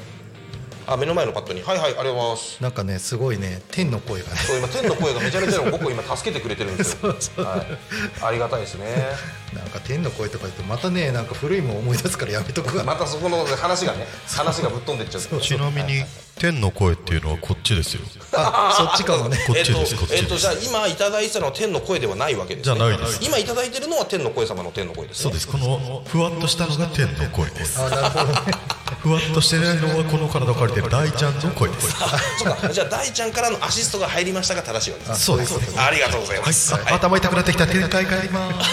[0.88, 1.62] あ目の前のパッドに。
[1.62, 2.64] はいはいありがとうございます。
[2.64, 4.36] なんかねすごいね天の声がね。
[4.36, 7.10] そう今天の声がめちゃめちゃ僕を今助けてくれてるんですよ。
[7.44, 7.78] はい、
[8.22, 9.08] ありがたいですね。
[9.54, 12.84] なんか天の声とか言ってまたねなんか古いもん思い出すからやめとくわ。
[12.84, 15.42] またそこの話がね話がぶっ飛んでっちゃう。
[15.42, 16.04] ちなみに
[16.36, 18.02] 天の声っていうのはこっちですよ。
[18.34, 19.38] あそっちかもね。
[19.48, 19.96] こっえっとちです。
[19.96, 23.20] こっちえっとじゃあです今いただいてたのは天の声ではないわけです、ね、じゃないです。
[23.22, 25.48] 今いただいてるのは天の声様の天の声です、ね、そうです。
[25.48, 27.82] このふわっとしたのが天の声です。
[27.82, 31.94] あなるほどねふわっとしてないのはこの体を借りてる大ちゃんの声です。
[32.02, 32.70] あそうか。
[32.70, 35.60] じゃあ大ちゃんからのアシストが入りましたが正しいわけですそうです。
[35.78, 36.84] ありがとうございます、はい。
[36.94, 38.70] 頭痛くなってきた展開があります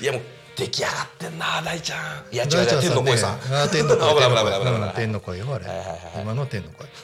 [0.00, 0.22] いやもう
[0.56, 2.34] 出来上がってんな大ちゃん。
[2.34, 3.32] いや違う違う天の声さん。
[3.52, 4.92] あ天の声。
[4.94, 5.66] 天の声よあれ。
[5.66, 6.86] はいはいはい今の天の声。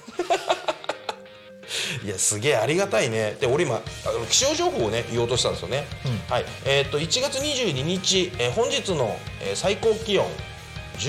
[2.04, 3.36] いやすげえありがたいね。
[3.38, 3.82] で俺今
[4.30, 5.86] 気象情報をね言おうとしたんですよね、
[6.30, 6.46] はい。
[6.64, 10.26] えーっと1月22日、えー本日の、えー最高気温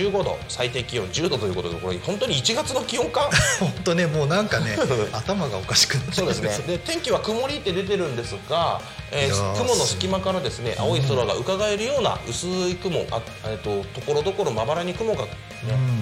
[0.02, 3.30] 15度最低気温10度ということでこれ本当に1月の気温か？
[3.60, 4.78] 本当ねもうなんかね
[5.12, 6.58] 頭がおかしくなってそうですね。
[6.68, 15.30] で天気は曇りって出てるんですが、えー雲の隙間からですね青い空が伺えるような薄い雲あ、えー、とところどころまばらに雲が、ね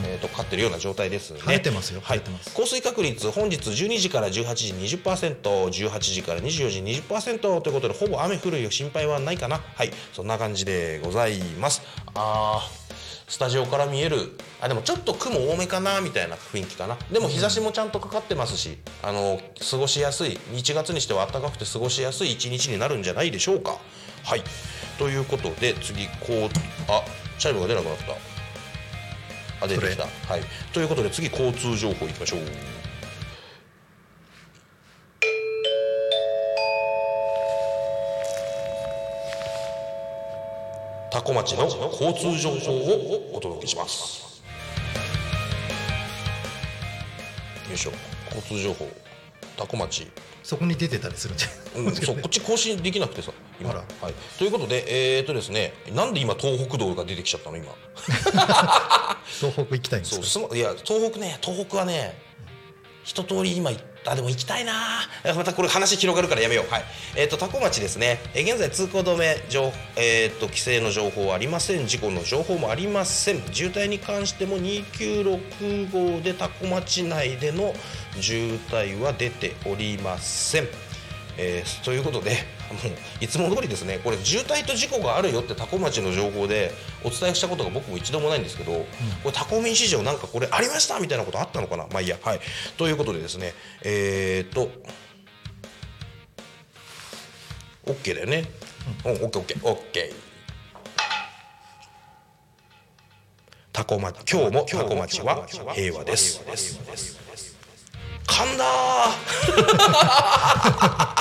[0.05, 1.39] えー、とかかってるような状態ですね。
[1.41, 2.19] 晴れてますよはい。
[2.19, 2.53] 晴れてます。
[2.53, 9.61] 降水確率本日12時から18時 20%18 時から24時20%ということでほぼ雨降る心配はないかな。
[9.75, 9.91] はい。
[10.13, 11.81] そんな感じでございます。
[12.15, 12.80] あー
[13.31, 16.97] スタジオから見えるあでもちょっと雲多めかなみたいな雰囲気かな。
[17.09, 19.39] でも日差しもちゃんとかかってますし、あの
[19.71, 23.77] 過ごしやすい1月にしては暖かくて過ごしやすい一日になるんじゃないでしょうか。
[24.25, 24.43] はい。
[24.99, 27.03] ということで次こうあ
[27.39, 27.97] チャイムが出なくなっ
[29.59, 29.65] た。
[29.65, 30.03] あ出てきた。
[30.03, 30.41] はい。
[30.73, 32.80] ということで次交通情報いきましょう
[41.11, 44.41] 多古町の交通情報をお届けします。
[47.69, 47.91] よいしょ。
[48.33, 48.87] 交通情報
[49.57, 50.07] 多古町。
[50.43, 53.69] そこに出てたりするんじゃうん、そうこっち更新できなくてさ今。
[53.75, 57.67] はい、ということでえー、とですねなんで今東北道が出てきちゃったの今？
[59.39, 60.25] 東北行きたいんですか？
[60.25, 62.19] そういや東北ね東北はね
[63.03, 64.73] 一通り今行っあでも行きたいな。
[65.35, 66.71] またこれ話広がるからやめよう。
[66.71, 66.83] はい。
[67.15, 68.19] えっ、と多古町ですね。
[68.33, 71.85] えー現在通行止め情えっ、と規制の情報はありません。
[71.87, 73.41] 事故の情報もありません。
[73.53, 77.73] 渋滞に関しても296号で多古町内での
[78.19, 80.67] 渋滞は出ておりません。
[81.37, 82.60] えーということで
[83.19, 83.99] いつも通りですね。
[84.03, 86.71] これ渋滞と事故があるよって多古町の情報で
[87.03, 88.85] お伝えしたことが僕も一度もないんですけど、こ
[89.25, 91.87] れタコミン市場なんかこれありましたみたいなことあったのかな？
[91.91, 92.17] まあいいや。
[92.21, 92.39] はい。
[92.77, 93.53] ということでですね。
[93.83, 94.69] えー、っと
[97.85, 98.45] OK だよね。
[99.05, 99.11] うん。
[99.13, 100.13] OKOKOK
[103.73, 106.41] タコ町今日もタコ町は平和です。
[108.27, 108.65] 噛んだ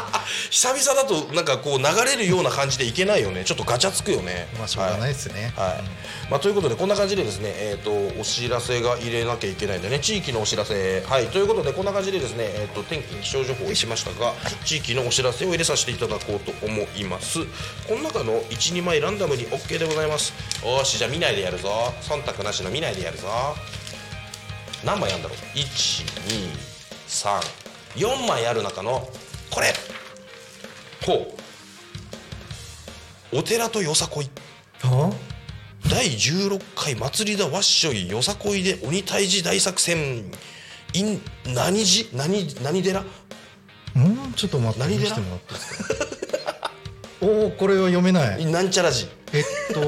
[0.05, 0.07] ー
[0.51, 3.45] 久々だとなんかこう流れるような感じでいけないよね。
[3.45, 4.49] ちょっとガチャつくよね。
[4.59, 5.53] まあしょうがないですね。
[5.57, 5.83] はい、はい。
[6.31, 9.99] まあ、ということでこんな感じでですね、えー、とお知らせが入れなきゃいけないんでね。
[9.99, 11.03] 地域のお知らせ。
[11.03, 11.27] はい。
[11.29, 14.33] ということでこんな感じでですね、えー、と天気気象情報をしましたが
[14.65, 17.41] 地域のお知らせを入れさせていただこうと思います。
[17.89, 20.33] この中の12枚ランダムに OK でございます。
[20.65, 21.69] よしじゃあ見ないでやるぞ。
[22.03, 23.29] 忖度なしの見ないでやるぞ。
[24.85, 25.39] 何枚あるんだろう
[27.09, 29.09] ？1234枚ある中の
[29.51, 29.75] これ
[31.07, 31.35] ほ
[33.33, 33.39] う。
[33.39, 34.31] お寺とよさこい。
[34.83, 35.13] は
[35.89, 40.31] 第16回祭りだわっしょいよさこいで鬼退治大作戦。
[40.95, 41.21] in
[41.55, 43.01] 何寺何何寺？
[43.01, 44.33] うん？
[44.35, 45.15] ちょっと待って何寺？
[45.15, 46.71] てもらっていいですか？
[47.23, 48.47] おおこれは読めない。
[48.47, 49.09] なんちゃら寺。
[49.33, 49.81] えっと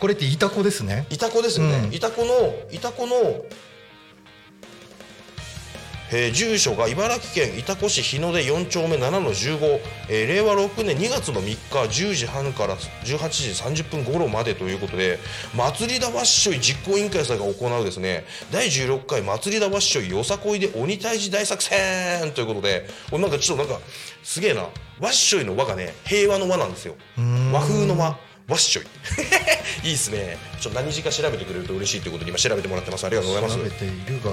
[0.00, 1.06] これってイタコですね。
[1.10, 1.94] いたこですよね、うん。
[1.94, 3.14] いたこのいたこの
[6.14, 13.28] えー住所が茨城県潮来市日の出4丁目7の15、えー令和6年2月の3日10時半から18
[13.74, 15.18] 時30分頃までということで
[15.56, 18.24] 祭りだわっしょい実行委員会さんが行うですね。
[18.50, 23.80] 第16回祭りだわっしょいよさこいで鬼退治大作戦ということでこれなんかちょっとなんか
[24.22, 24.62] すげえな。
[25.00, 26.94] わっしょいの輪がね平和の輪なんですよ。
[27.52, 28.18] 和風の輪。
[28.48, 28.84] わっしょい。
[29.84, 30.36] いいですね。
[30.60, 33.06] ちょっと何時か調べてくれると嬉しいということで今調べてもらってます。
[33.06, 33.56] ありがとうございます。
[33.56, 34.32] 調べているが、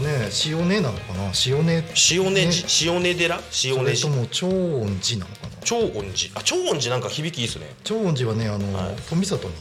[0.00, 1.32] とね塩根なのかな？
[1.46, 1.84] 塩根。
[2.10, 3.36] 塩根じ塩根寺？
[3.36, 3.92] 塩そ根寺。
[3.92, 5.50] れとも長音寺なのかな？
[5.64, 6.38] 長音寺？
[6.38, 7.66] あ長音寺なんか響きいいですね。
[7.84, 8.96] 長音寺はねあの、はい。
[9.08, 9.54] 富里に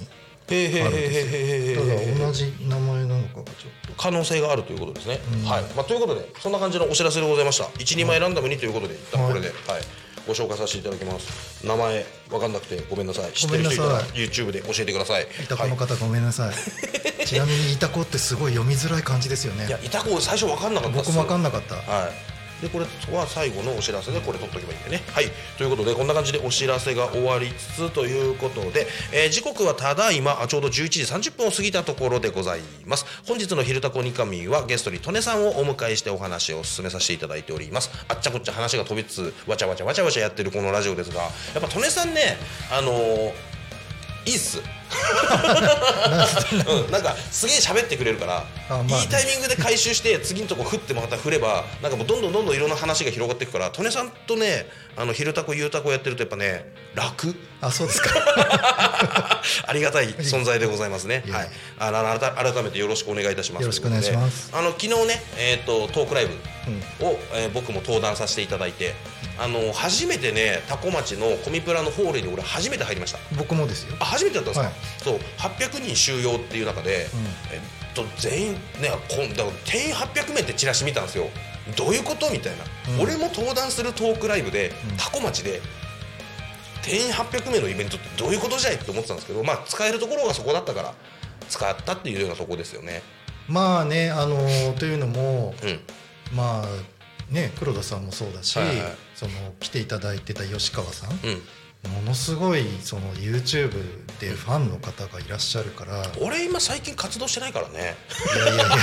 [0.49, 3.93] へえへえへえへえへえただ同じ名前なのかがちょっと。
[3.97, 7.65] 可能性があるということですね、はい、まあ、ということでそんな感じのお知らせでございました。
[7.65, 9.57] 12枚ランダムにということで一旦これで、はい
[10.27, 11.65] ご紹介させていただきます。
[11.65, 13.31] 名前わかんなくてごめんなさい。
[13.31, 15.23] 知ってる人いたら YouTube で教えてください。
[15.23, 19.67] いたこの方ごめんなさい、ちなみにいたこってすごい読みづらい感じですよね。
[19.67, 21.75] いやいた子最初わかんなかった僕も分かんなかった。
[21.75, 25.03] はいでこれは最後のお知らせでこれ取っとけばいいんでね。
[25.13, 25.25] はい。
[25.57, 33.05] ということでこんな感じでお知らせが終わりつつということで、えー時刻はただいまちょうど11時30分を過ぎたところでございます。
[33.27, 37.91] 本日の「昼タコニカミ」はゲストに利根さんをお迎えしてお話を進めさせていただいております。
[38.07, 42.37] あっちゃこっちゃ話が飛びつつわちゃわちゃわちゃわちゃやってるこのラジオですがやっぱ利根さんね
[42.71, 43.31] あのー
[44.25, 44.61] いいっす。
[46.75, 49.01] うん、なんかすげえ喋ってくれるから、あまあね。
[49.01, 57.35] いいタイミングで回収して次のとこ振ってまた振ればなんかもうどんどんどんどんいろんな話が広がっていくから利根さんとねあの昼タコゆうタコやってるとやっぱね楽？
[57.61, 58.09] あそうですか。
[59.67, 61.23] ありがたい存在でございますね。
[61.29, 63.61] はい、あの改改めてよろしくお願いいたします。
[63.61, 64.51] よろしくお願いします。
[64.51, 68.93] ということであの昨日ね、えっ、とトークライブを、えー僕も登壇させていただいて、
[69.39, 73.19] あの初めてねタコ町のコミプラのホールに俺初めて入りました。
[73.37, 73.95] 僕もですよ。
[73.99, 77.07] あ初めてだったんですか、はいそう800人収容っていう中で、
[77.51, 78.59] えっと全員ね
[79.09, 81.27] こんだから定員800名ってチラシ見たんですよ。
[81.75, 82.29] どういうこと？
[82.31, 82.63] みたいな、
[82.95, 83.01] うん。
[83.01, 85.61] 俺も登壇するトークライブで、タコ町で
[86.81, 88.75] 定員800名のイベントってどういうことじゃい？
[88.75, 90.93] って思ってたんですけどまあ使えるところがそこだったから
[91.49, 93.01] 使ったっていうようなとこですよね。
[93.49, 94.37] まあねあの
[94.79, 95.79] というのもうん。
[96.35, 98.77] まあね黒田さんもそうだし、はいはい。
[99.15, 101.17] その来ていただいてた吉川さん、うん
[101.87, 103.71] ものすごいその YouTube
[104.19, 107.95] でファンの方がいらっしゃるから、い俺今最近活動してないからね。
[108.35, 108.75] やいやいやいや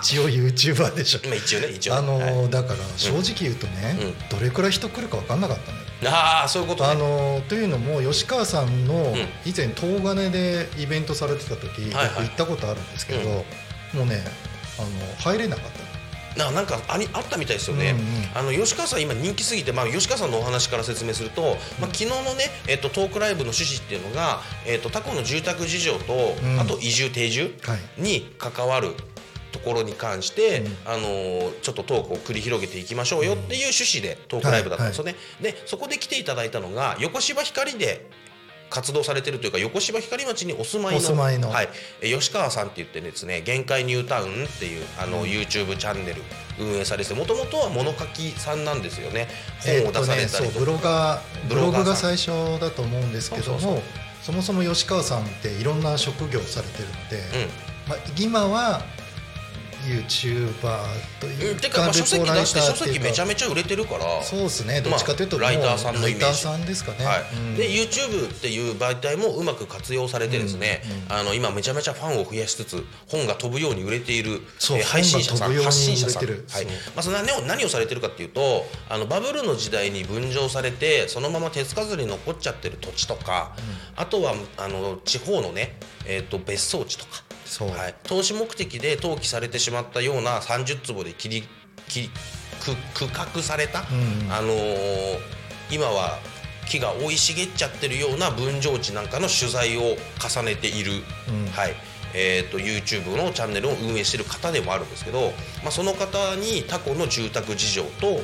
[0.00, 1.20] 一応 YouTuber でしょ。
[1.26, 1.94] まあ一応ね一応。
[1.94, 2.50] ねあの、はい。
[2.50, 3.96] だから正直言うとね、
[4.30, 4.38] うん。
[4.38, 5.84] どれくらい人来るか分かんなかったのよ。
[6.06, 6.90] ああそういうことね。
[6.90, 9.14] あのというのも吉川さんのん。
[9.44, 12.08] 以前東金でイベントされてた時、はいはい。
[12.08, 13.22] 僕行ったことあるんですけど、う
[13.96, 13.98] ん。
[13.98, 14.22] もうね
[14.78, 15.91] あの入れなかったの
[16.36, 18.50] ななんかありあったみたいですよね、うんうん。
[18.50, 21.42] あの吉川さん今人気すぎて、まあ、吉川さんのお話から説明すると、
[21.80, 26.60] まあ、昨日のね、えっと、トークライブの趣旨っていうのが、えっと、タコの住宅事情と、うん。
[26.60, 28.02] あと移住定住はい。
[28.02, 28.94] に関わる
[29.52, 30.76] ところに関して、うん。
[30.86, 35.14] あのーちょっとトークを繰り広げていきましょうよっていう趣旨でトークライブだったんですよね。
[35.40, 38.06] でそこで来ていただいたのが横芝光で
[38.72, 41.68] 活動されてるというか横芝光町にお住まいのはい、
[42.00, 46.22] え吉川さんって言ってですね「限界ニュータウン」っていうあの、YouTube チャンネル
[46.58, 49.28] 運営されてもともとは物書きさんなんですよね。
[49.60, 51.84] 本を出されたりそうとか、ブロガーブロブロガーさん。
[51.84, 53.82] グが最初だと思うんですけども
[54.22, 57.50] そもそも吉川さんっていろんな職業をされてるので、うん。
[57.88, 58.82] まあ、今は
[59.84, 60.78] YouTuber
[61.20, 64.22] といううんてか、まあ、書籍出して書籍めちゃめめちゃ売れてるから。
[64.22, 64.80] そうですね。
[64.82, 66.20] どっちかというと、まあライターさんのイメージ。
[66.20, 67.22] ライターさんですかね、はい。
[67.34, 67.56] うん。
[67.56, 76.34] で YouTube っていう媒体もうまく活用されてですね、あの今めちゃめちゃファンを増やしつつ本が飛ぶように売れている、えー配信者さん発信者さん、はい。
[76.34, 83.56] まあ、その何を何をされてるかっていうとあのバブルの時代に分譲されてそのまま手つかずに残っちゃってる土地とか、
[83.96, 87.22] あとはあの地方のね、えー、と別荘地とか
[87.64, 91.44] はい、投資目的で登記されてしまったような30坪で切り
[91.88, 92.10] 切り
[92.94, 94.32] 区区画された、うん。
[94.32, 95.18] あのー
[95.70, 96.18] 今は
[96.68, 100.92] 木が生い茂っちゃってるような分譲地なんかの取材を重ねている、
[101.28, 101.46] うん。
[101.46, 101.74] はい
[102.14, 108.20] えー、と YouTube のチャンネルを運営してる方でもあるんですけど、まあ、その方にタコの住宅事情と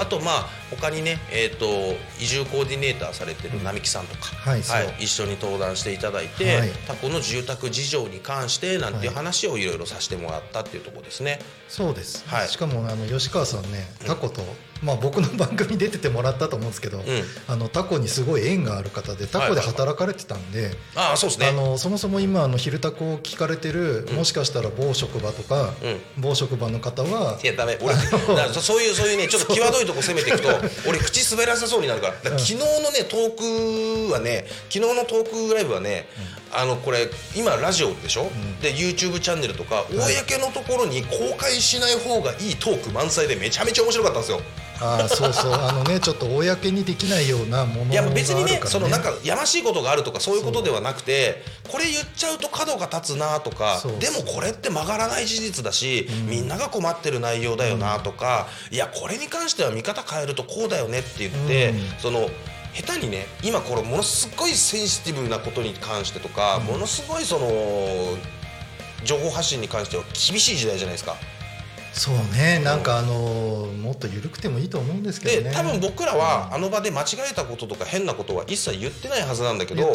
[0.00, 1.66] あとまあ他にね、えー、と
[2.20, 4.78] 移住コーディネーターされてる並木さんとか、はいそう。
[4.98, 6.70] 一緒に登壇していただいて、はい。
[6.86, 11.40] タコの住宅事情に関してなんていう話をいろいろさせてもらったっていうところですね。
[11.68, 12.48] そうです、はい。
[12.48, 14.42] しかもあの吉川さんねタコと
[14.82, 17.02] まあ、僕の番組出ててもらったと思うんですけど、ん。
[17.48, 21.46] あのタコにすごい縁がある方でタコで働かれてたんで、ああそうですね。
[21.48, 25.72] あのそもそも今あの昼タコを聞かれてる、もしかしたら某職場とか、
[26.18, 27.94] 某職場の方はいやダメ俺
[28.52, 30.48] そそういうそういうねちょっと際どいとこ攻めていくと
[30.88, 32.14] 俺口滑らせそうになるから。
[32.14, 36.08] だから昨日のねトークはね昨日のトークライブはね、
[36.52, 38.30] あのこれ今ラジオでしょ、
[38.60, 44.40] で YouTube チャンネルとか、公のところに公開しない方がいいトーク満載でめちゃめちゃ面白かったんですよ。
[44.80, 45.52] ああそうそう。
[45.52, 61.94] あのね ちょっと公にできないようなものいや別にねそのなんかやましいことがあるとかそういうことではなくてこれ言っちゃうと角が立つなとかでもこれって曲がらない事実だし、みんなが困ってる内容だよなとか、いやこれに関しては見方変えるとこうだよねって言って、うん。
[62.00, 62.28] その
[62.74, 67.48] 下手にね今これものすごいセンシティブなことに関してとか、ものすごいその
[69.04, 71.16] 情報発信に関しては厳しい時代じゃないですか。
[71.92, 72.60] そうね。
[72.64, 75.50] なんかあのもっと緩くてもいいと思うんですけどね。
[75.50, 79.94] で多分僕らはあの場で間違えたこととか変なことは一切言ってないはずなんだけどこ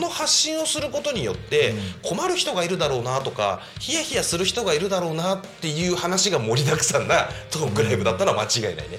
[0.00, 8.98] の発信をすることによって困る人がいるだろうなとかヒヤヒヤする人がいるだろうなっていう話が盛りだくさんなトークライブだったのは間違いないね。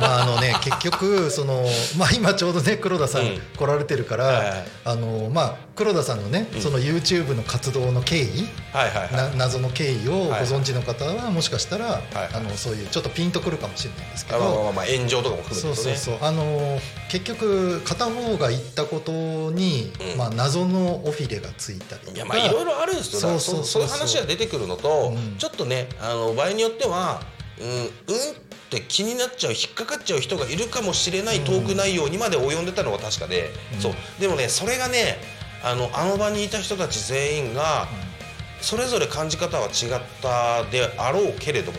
[0.00, 1.64] まああのね結局その
[1.96, 3.40] まあ今ちょうどね黒田さんうん。
[3.56, 4.64] 来られてるから、はいはい。
[4.84, 9.30] あのまあ黒田さんのね、その YouTube の活動の経緯、はいはいはい。
[9.30, 10.42] な謎の経緯をごはい。
[10.42, 12.02] 存知の方はもしかしたら、はい
[12.34, 14.72] あのそういうちょっとピンとくるかもしれないんですけあまあまあど。
[14.72, 15.96] まあ炎上とかも含そうめてね。
[15.96, 16.78] そうそうあの
[17.10, 19.10] 結局片方が言ったこと
[19.52, 20.18] に、うん。
[20.18, 22.12] まあ、謎のオフィレがついたりとか。
[22.14, 23.20] いやまあいろいろあるんですよ。
[23.20, 23.64] そうそうそうそう。
[23.64, 25.38] そういう話が出てくるのと、うん。
[25.38, 27.22] ちょっとねあの場合によっては
[27.58, 27.88] うんうんっ
[28.70, 33.48] て気になっちゃう引っかかっちゃう人がいるかもしれないトーク内容にまで及んでたのは確かで、
[33.80, 33.92] そう。
[34.20, 37.86] でもねそれがねあのあの場にいた人たち全員が、
[38.60, 41.78] それぞれ感じ方は違ったであろうけれども、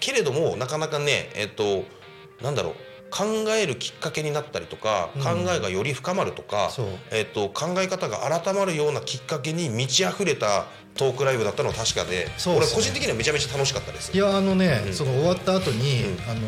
[0.00, 1.84] けれどもなかなかねえっと
[2.42, 2.74] なんだろう
[3.10, 6.70] 考えるきっかけになったりとか、考えがより深まるとか
[7.10, 10.66] えっと考え方が改まるようなきっかけに満ち溢れた
[10.98, 12.74] トークライブだったのは確かでそうですね。
[12.74, 14.92] 俺個人的にはめちゃめちゃ楽しかったですいやあのね、うん。
[14.92, 16.30] その終わった後に、うん。
[16.30, 16.40] あの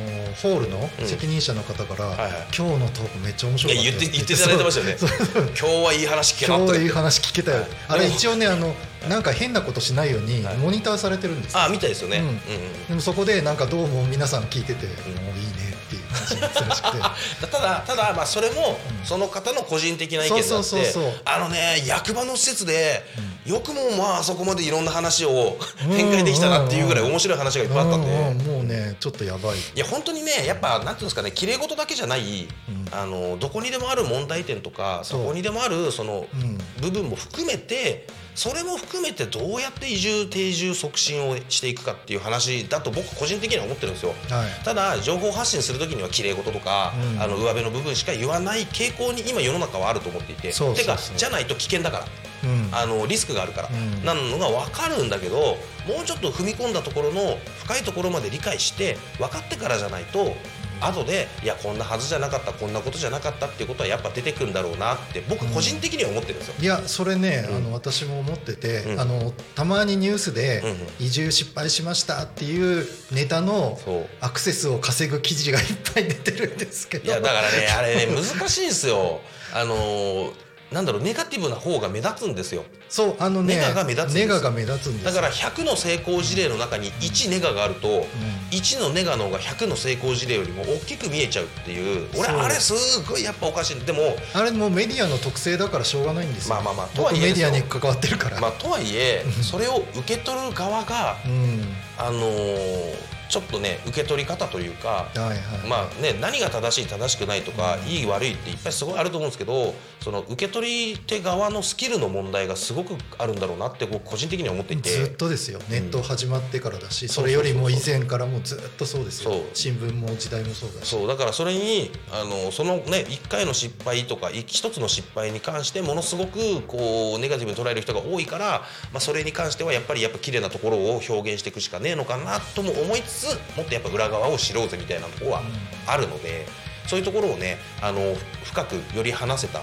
[0.42, 2.32] ホールの責任者の方から、はいはい。
[2.56, 4.96] 今日のトークめっちゃ面い白かったよや言って言っていただいてましたよね。
[5.58, 8.74] 今日はいい話聞けな今と日いい話聞けたよ、あれでも一応ねあの
[9.08, 10.56] なんか変なことしないようにはい。
[10.56, 12.24] モニターされてるんですよ、あみたいですよね、うん。
[12.24, 12.40] うんうん
[12.88, 15.69] でもそこでなんかどうも皆さん聞いてて、もういいね
[16.10, 16.98] 話たらしくて。
[16.98, 17.14] だ
[17.48, 20.94] ただただまあそれもその方の個人的な意見であって
[21.24, 23.04] あのね役場の施設で
[23.46, 25.58] よくもまああそこまでいろんな話を
[25.96, 28.50] 展開できたなっていうぐらい面白い話がいっぱいあったんで。
[28.50, 29.58] もうねちょっとやばい。
[29.58, 32.48] いや本当にねやっぱなんていうんですかね綺麗事だけじゃない、
[32.92, 44.14] あのどこにでもある問題点とかそこにでもあるそのうん部分も含めてそれも含めてどうやって移住定住促進をしていくかっていう話だと僕個人的には思ってるんですよ。
[44.30, 44.64] はい。
[44.64, 50.52] ただ情報発信する時には綺麗事とか、うんあの上辺の部分しか言わない傾向に今世の中はあると思っていて。
[50.52, 50.74] そう。
[50.74, 52.06] てかじゃないと危険だから。
[52.44, 52.68] うん。
[52.72, 54.04] あのリスクがあるから、うん。
[54.04, 60.34] なのが分かるんだけどもうちょっと踏み込んだところの深いところまで理解して分かってからじゃないと
[60.80, 66.54] 後でいやこんなはずじゃなかったこんなことじゃなかったっていうことはやっぱ出てくるんだろうなって僕個人的には思ってるんですよ。
[66.60, 69.00] いやそれね、あの私も思ってて、うん。
[69.00, 70.76] あのたまにニュースで、うんうん。
[70.98, 73.78] 移住失敗しましたっていうネタの
[74.20, 77.06] アクセスを稼ぐ記事がいっぱい出てるんですけど。
[77.06, 79.20] いやだからねあれね難しいんですよ。
[79.54, 82.64] あのーなんだろうネガティブな方が目立つんですよ。
[82.88, 88.06] そうあのねネガが目立つんですネガが目立つんですだから100の成功事例の中に1ネガがあると、
[88.50, 92.38] 1のネガの方が100の成功事例よりも大きく見えちゃうっていう俺そう。
[92.38, 92.72] あれす
[93.08, 93.80] ごいやっぱおかしい。
[93.80, 96.54] でもあれもうメディアの特性だからしょうがないんですよ。
[96.54, 101.64] まあまあまあとはいえ僕メディアに関わってるから、まあとはいえそれを受け取る側がうん。
[101.98, 105.38] あのーちょっとね受け取り方というかはいはい。
[105.68, 114.90] まあね何が正しい正しくないとか、いい悪いっていっぱいすごいあると思うんですけどその受け取り手側のスキルの問題がすごくあるんだろうなって僕個人的には思っていて。
[114.90, 115.60] ずっとですよ。
[115.68, 119.30] ネット始まってからだし、それよりも以前からもうずっとそうですよ。
[119.30, 119.42] そう。
[119.54, 120.88] 新聞も時代もそうだし。
[120.88, 121.08] そう。
[121.08, 128.62] だからそれにあのそのね1回の失敗とか一つの失敗に関してものすごくこうネガティブに捉える人が多いから、
[128.92, 133.19] まあ、それに関してはやっぱりやっぱ綺麗なところを表現していくしかねえのかなとも思いつつ
[133.56, 135.42] もっとやっぱ裏側を知ろうぜみたいなところは
[135.86, 136.46] あるので、
[136.86, 138.00] そういうところをねあの
[138.44, 139.60] 深くより話せた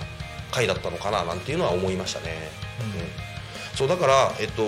[0.52, 2.50] 回だったのかななんていうのは思いましたね。
[2.82, 3.78] うん。
[3.78, 4.64] そうだからえっと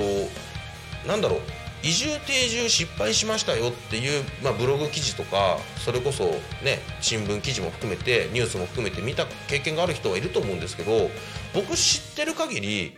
[1.08, 1.40] なんだろう
[1.82, 6.26] 移住定住失敗しましたよっていう、まあ、ブログ記事とかそれこそ
[6.64, 11.10] ね新聞記事も含めてニュースも含めて見た経験がある人はいると思うんですけど
[11.54, 12.98] 僕知ってる限り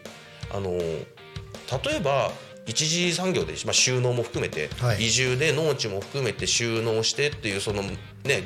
[0.51, 2.31] あの例えば
[2.65, 5.07] 一次産業で、まあ、収納も含めて、はい。
[5.07, 7.97] 移住で農地も含めて収納してっていうその、ね、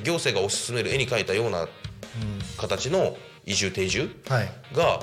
[0.04, 1.68] 行政が推し進める絵に描いたような
[2.58, 4.52] 形の移住定住はい。
[4.74, 5.00] が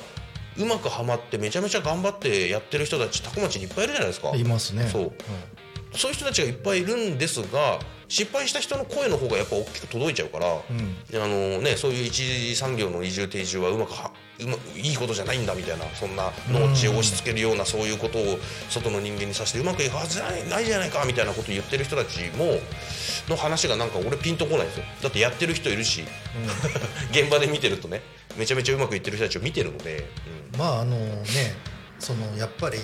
[0.58, 4.34] うまくはまってめちゃめちゃ頑張ってやってる人たち多古町にいっぱいいるじゃないですか。
[4.36, 4.88] いますね。
[4.88, 5.12] そう
[5.94, 7.78] そういう人たちがいっぱいいるんですが
[8.08, 10.60] 失敗した人の声の方がやっぱ大きく届いちゃうから、あ
[11.10, 18.38] のね、そういう一次産業の移住定住はうまくはうまいいことじゃないんだみたいなそんな農地を押し付けるようなそういうことを
[18.68, 20.20] 外の人間にさせてうまくいくはず
[20.50, 22.58] ないじゃないかみたいなことを言ってる人たちも
[23.30, 24.84] の話がなんか俺ピンとこないんですよ。
[25.02, 26.04] だってやってる人いるし、
[27.12, 28.02] 現場で見てるとね
[28.36, 30.06] めちゃめちゃうまくいってる人たちを見てるので、
[30.52, 30.58] うん。
[30.58, 31.56] まああのね
[31.98, 32.78] そのやっぱり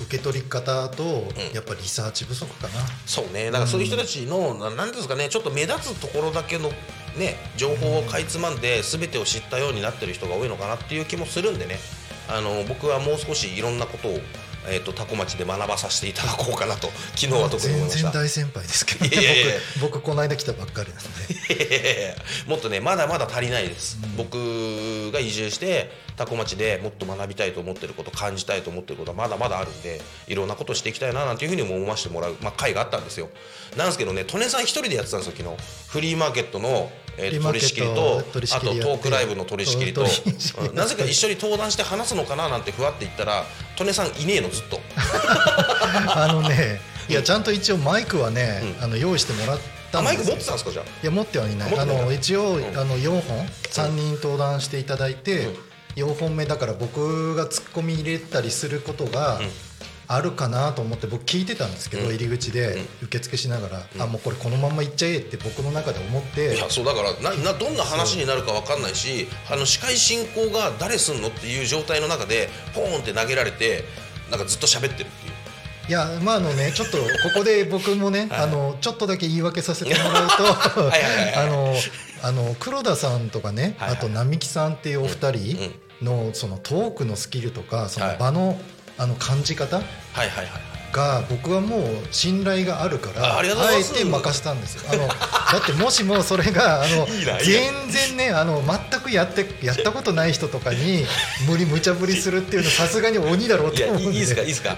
[0.00, 2.74] 受け取り方とやっぱりリサーチ不足かな、
[3.06, 3.46] そうね。
[3.46, 6.70] だからそういう人たちの、ななんですかねちょっと目立つところだけの
[7.16, 11.78] ね情報をかいつまんで全てを知ったようになってる人が多いのかなっていう気もするんでね。
[12.30, 14.20] あの僕はもう少しいろんなことを、
[14.68, 18.10] えー、とタコ町で学ばさせていただこうかなと昨日は特に思い全ました。
[18.10, 18.22] 然。
[18.22, 19.10] 大先輩ですけどね。
[19.10, 19.54] いやいやいや。
[19.80, 22.16] 僕僕この間来たばっかりなんで。
[22.46, 33.28] もっとねまだまだ足りないです、僕が移住して多古町でもっと学びたいと思ってること感じたいと思ってることはまだまだあるんでいろんなことしていきたいななんていうふうにも思わせてもらう、まあ、会があったんですよ。
[33.76, 35.88] なんですけどね利根さん一人でやってたんですよ昨日。
[35.88, 40.02] フリーマーケットの、えー取り仕切りとあとトークライブの取り仕切りと
[40.72, 43.44] なぜか一緒に登壇して話すのかななんてふわって言ったら
[43.78, 44.80] 利根さんいねえのずっと。
[46.14, 49.58] あのねいやちゃんと一応マイクはね、あの用意してもらっ
[49.90, 50.84] たあマイク持ってたんですかじゃあ。
[51.02, 51.78] いや持ってはいない。
[51.78, 55.67] あの一応、んあの4本3人登壇していただいて、うん
[56.04, 59.40] 4本目だから僕がツッコミ入れたりすることが
[60.06, 62.14] あるかなと思って僕聞いてたんですけど、うん。
[62.14, 73.84] 入り口で受付しながら、あもうこれこのまんま行っちゃえって僕の中で思っていやそうだからななどんな話になるか分かんないしあの司会進行が誰すんのっていう状態の中でポーンって投げられて
[74.30, 75.08] なんかずっと喋ってるっていう。
[75.88, 77.04] いやまああのねちょっとこ
[77.36, 80.34] こで僕もねあのちょっとだけ言い訳させてもらうと
[81.34, 81.74] あの
[82.22, 85.72] あの黒田さんとかねあと並木さんっていうお二人
[86.02, 88.58] のそのトークのスキルとかその場の
[88.98, 89.84] あの感じ方はい
[90.14, 94.82] はいはいが僕はもう信頼があるからあえて任せたんですよ。
[94.90, 95.14] あのだ
[95.62, 97.06] ってもしもそれがあの
[97.42, 101.06] 全然ねあの全くやってやったことない人とかに
[101.46, 104.04] 無理無茶ぶりするっていうのはさすがに鬼だろうと思うんで。
[104.04, 104.76] いいですかいいですか。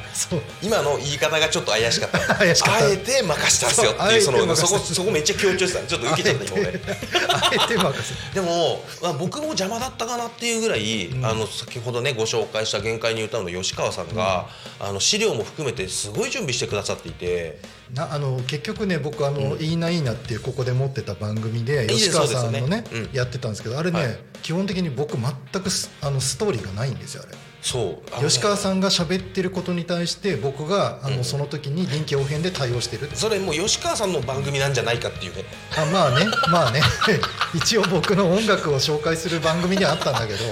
[0.62, 2.34] 今の言い方がちょっと怪しかった。
[2.36, 2.84] 怪しかった。
[2.84, 6.80] あえて任したんですよっていうそのそこそこめっちゃ強調してたちょっと受けちゃった今俺。
[7.28, 14.48] あえて任せでも、まあ、僕も邪魔だったかなっていうぐらい、あの先ほどねご紹介した「限界に歌う」の吉川さんが、
[14.78, 17.58] あの資料も含めてすごい準備してくださっていて。
[17.94, 22.84] なあの結局ね僕あの、いいないいなっていうここで持ってた番組で吉川さんのねよね。
[22.92, 23.10] うん。
[23.12, 24.18] やってたんですけどあれね、はい。
[24.42, 27.36] 基本的に僕全くスあのストーリーがないんですよあれ。
[27.62, 33.10] そう吉川さんが喋ってることに対して僕があの、その時に臨機応変で対応してる。
[33.14, 35.44] それもう吉川さんの番組なんじゃないかっていうね。
[35.76, 36.80] あまあねまあね。
[37.54, 40.44] 一応僕の音楽を紹介する番組ではあったんだけど、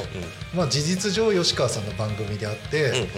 [0.54, 3.08] まあ事実上吉川さんの番組であって、うんうんうん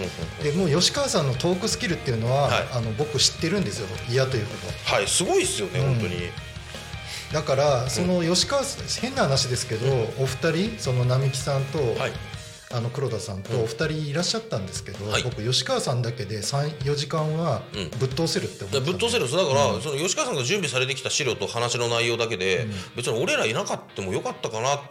[0.43, 2.67] でもう吉川さんのトークスキルっていうのは、はい。
[2.73, 4.55] あの僕知ってるんですよ嫌というこ
[4.87, 4.95] と。
[4.95, 6.29] はいすごいっすよね、本当に。
[7.33, 9.85] だからその吉川さん変な話ですけど、
[10.17, 12.11] お二人その並木さんと、はい
[12.73, 15.23] あの黒田さんとお二人いらっしゃったんですけど、はい。
[15.23, 17.89] 僕吉川さんだけで34時間はうん。
[17.99, 18.91] ぶっ通せるって思ってたんで。
[18.91, 19.29] ぶっ通せる。
[19.29, 24.81] だから、その吉川さんが準備されてきた資料と話の内容だけで、別に俺らいなかったもよかったかな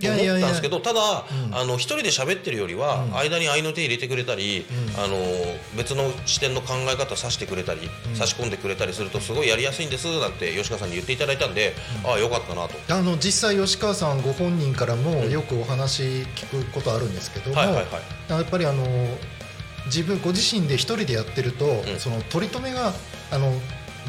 [0.00, 4.66] と思ったんですけどただ、あの一人で喋ってるよりは、間に合いの手入れてくれたり、
[4.98, 5.16] あの
[5.76, 11.74] 別の視点の考え方さしてくれたり、差し込んでくれたりするとすごいやりやすいんですなんて吉川さんに言っていただいたんで、
[12.04, 12.94] ああよかったなと。
[12.94, 18.84] あの実際吉川さんご本人からもよくお話聞くことあるんですけども、やっぱりあの
[19.86, 21.98] 自分ご自身で一人でやってると、ん。
[21.98, 22.92] その取り留めが
[23.30, 23.52] あの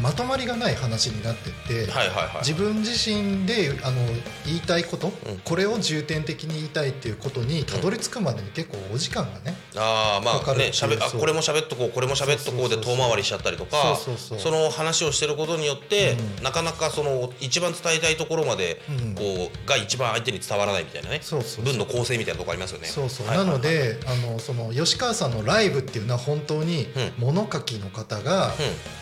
[0.02, 2.38] まとまりがない話になってって、はいはいはい。
[2.40, 3.98] 自分自身であの
[4.46, 5.12] 言いたいこと、
[5.46, 19.16] これを重点的に言いたいっていうことにたどり着くまでに結構お時間がね、ああまあねしゃべあこれも喋っとこうこれも喋っとこうで遠回りしちゃったりとかその話をしてることによって、なかなかその一番伝えたいところまでうん。
[19.16, 21.22] こうが一番相手に伝わらないみたいなね。
[21.64, 22.88] 文の構成みたいなとこありますよね。
[22.88, 26.88] そうそう、なのであのその吉川さんのライブっていうのは本当にう
[27.18, 28.54] 物書きの方が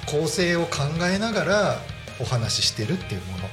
[0.07, 1.81] 構成を考えながら
[2.19, 3.45] お話ししてるっていうもの。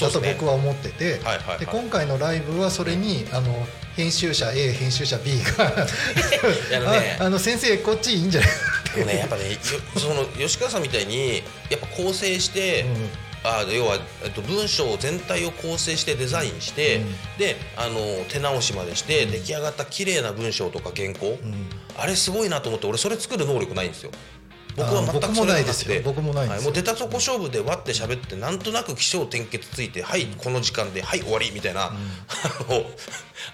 [0.00, 1.20] だと僕は思ってて、
[1.58, 3.66] で今回のライブはそれにあの
[3.96, 5.66] 編集者 A 編集者 B が
[6.76, 7.16] あのね。
[7.20, 8.50] あ あの先生こっちいいんじゃない
[8.94, 9.58] でもねやっぱねよ
[9.96, 12.84] その吉川さんみたいにやっぱ構成して、
[13.44, 17.14] あ要は、えっと、文章全体を構成してデザインして、うん。
[17.38, 21.38] であの手直しまでして、出来上がった綺麗な文章とか原稿、
[21.96, 24.10] あれすごいなと思って俺それ作る能力ないんですよ。
[24.76, 26.02] 僕は全くそれがなくて僕もないですよ。
[26.04, 26.58] 僕もないんですよ。
[26.58, 31.92] はいもう出たとこ勝負で割って喋ってなんとなく起承転結ついてはいこの時間ではい終わりみたいな、 あ
[32.68, 32.84] の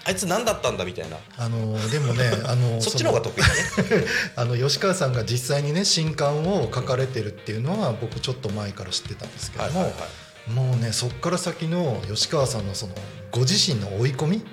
[0.05, 1.17] あいつ何だったんだみたいな。
[1.37, 4.05] あのでもねあの そっちの方が得意だね。
[4.35, 10.07] あの吉川さんが実際にね新刊を書かれてるっていうのは僕ちょっと前から知ってたんですけども、はいはいは
[10.49, 12.95] もうねそっから先の吉川さんのその
[13.31, 14.43] ご自身の追い込み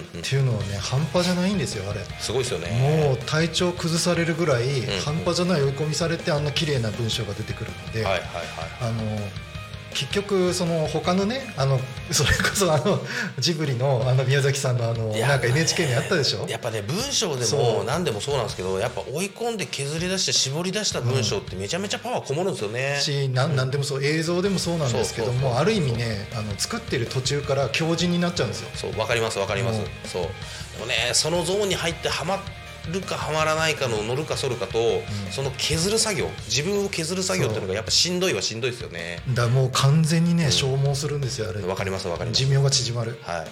[0.00, 2.00] っていうのはね半端じゃないんですよあれ。
[2.20, 3.06] すごいですよね。
[3.06, 8.10] もう体調崩されるぐらいん半端じゃない追い込みされてあんな綺麗な文章が出てくるので、あ
[8.90, 9.18] の
[9.94, 11.78] 結局その他のねあの
[12.10, 13.00] それこそあの
[13.38, 16.46] ジブリのあの宮崎さんのあのなんか NHK にあったでしょ？
[16.48, 28.70] やっぱね文章でも何でもそうなんですけどやっぱ追い込んで削り出して絞り出した文章ってめちゃめちゃパワーこもるんですよね、しなんなんでもそう映像でもそうなんですけどもある意味ねあの作ってる途中から強靭になっちゃうんですよ。
[28.74, 29.86] そうわかりますわかります、うん。
[30.04, 30.22] そう。
[30.22, 30.28] で
[30.80, 32.38] もねそのゾーンに入ってはま
[32.90, 39.20] るかはまらないかの乗るか反るかと、その削る作業自分を削る作業っていうのがやっぱしんどいはしんどいですよね。
[39.34, 41.62] だもう完全にね消耗するんですよあれ。
[41.64, 42.40] わかりますわかります。
[42.40, 43.18] 寿命が縮まる。
[43.22, 43.46] はい、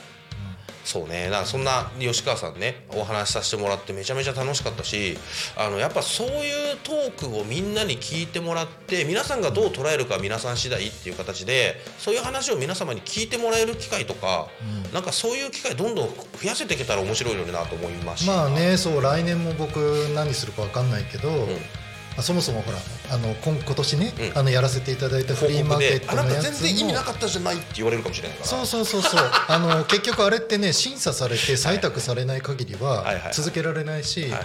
[0.85, 1.27] そうね。
[1.27, 5.17] だからそんな吉川さんねお話しさせてもらってめちゃめちゃ楽しかったし
[5.57, 14.49] あのやっぱそういうトークをみんなに聞いてもらって皆さんがどう捉えるかは皆さん次第っていう形でそういう話を皆様に聞いてもらえる機会とか、
[14.93, 18.27] なんかそういう機会どんどん増やせていけたら面白いのになと思いまし。
[18.27, 19.77] たまあねそう来年も僕
[20.15, 21.80] 何するか分かんないけど、まあ
[22.23, 22.79] そもそもほら
[23.11, 24.39] あの今今年ね、うん。
[24.39, 28.49] あのやらせていただいたフ報リーマ告ーケットであなた全然意味なもかったじゃないって言われるかもしれないから。
[28.49, 29.21] そうそうそうそう。
[29.49, 34.45] あの結局あれってね審査されて採択されない限りははいはい続けられないし、はいはいは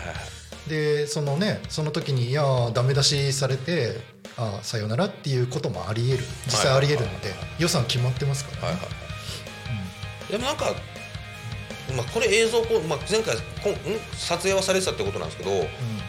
[0.67, 0.69] い。
[0.69, 3.99] でそのねその時にいやーダメ出しされて
[4.37, 6.23] あさよならっていうこともありえる。
[6.45, 8.89] 実際ありえるので、予算決まってますからね、はいはいは
[10.29, 10.65] い、でもなんか、
[11.95, 13.75] まあ、これ映像こう、まあ、前回こんん？
[14.17, 15.51] 撮影はされてたってことなんですけど、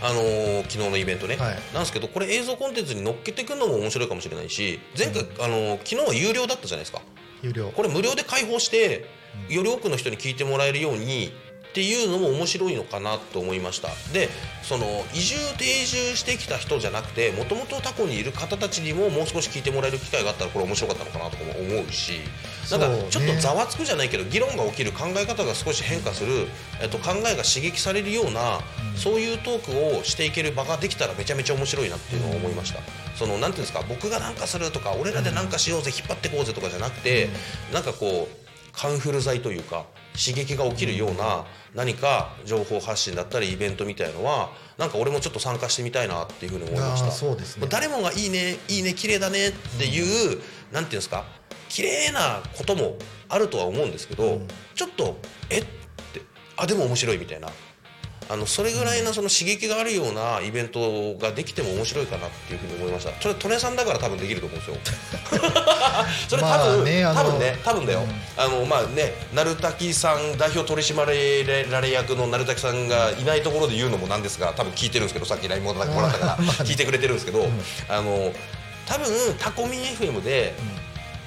[0.02, 1.54] あのー昨日のイベントね、はい。
[1.72, 7.00] なんですけどこれ映像コンテンツに乗っけてくるのも面白いかもしれないし前回、あのー昨日は有料だったじゃないですか。
[7.42, 7.70] 有料。
[7.70, 9.06] これ無料で開放して
[9.48, 11.32] より多くの人に聞いてもらえるように
[11.76, 13.88] っていうのも面白いのかなと思いました。
[14.14, 14.30] で
[14.62, 22.20] その移住定住してきた人じゃなくてもともとタコにいる方たちにももう少し聞いてもらえる機会があったらこれ面白かったのかなとかも思うし
[22.70, 26.46] なんかちょっとざわつくじゃないけど議論が起きる考え方が少し変化する、
[26.80, 28.60] えっと、考えが刺激されるような、
[28.96, 32.80] そういうトークをしていける場ができたらめちゃめちゃ面白いなっていうのを思いました。
[33.14, 37.28] そのなんていうんですか僕がなんかするとか俺らでなんかしようぜ引っ張ってこうぜとかじゃなくて、
[37.72, 39.84] なんかこうカンフル剤というか
[40.16, 41.44] 刺激が起きるような
[41.74, 47.10] 何か情報発信だったりイベントみたいのはなんか俺もちょっと参加してみたいなっていうふうに思いました。
[47.10, 47.62] そうですね。
[47.62, 50.40] も誰もがいいねいいね綺麗だねっていう、
[50.72, 51.24] なんていうんですか
[51.68, 52.96] 綺麗なことも
[53.28, 54.40] あるとは思うんですけど、
[54.74, 55.18] ちょっと
[55.50, 56.22] えって
[56.56, 57.48] あでも面白いみたいな
[58.28, 63.20] あのそれぐらいのその刺激があるようなイベントができても面白いかなっていうふうに思いました。
[63.20, 64.76] それトネさんだから多分できると思うんですよ。
[66.28, 68.02] それ多まあ分、ねあの多分ね多分だよ、
[68.36, 77.48] あのまあね鳴滝さん代表取締られ役の鳴滝さんがいないところで言うのもなんですが多分聞いてるんですけどさっき LINE もらったから 聞いてくれてるんですけど、
[77.88, 78.32] あの
[78.86, 80.54] 多分タコミン FM で、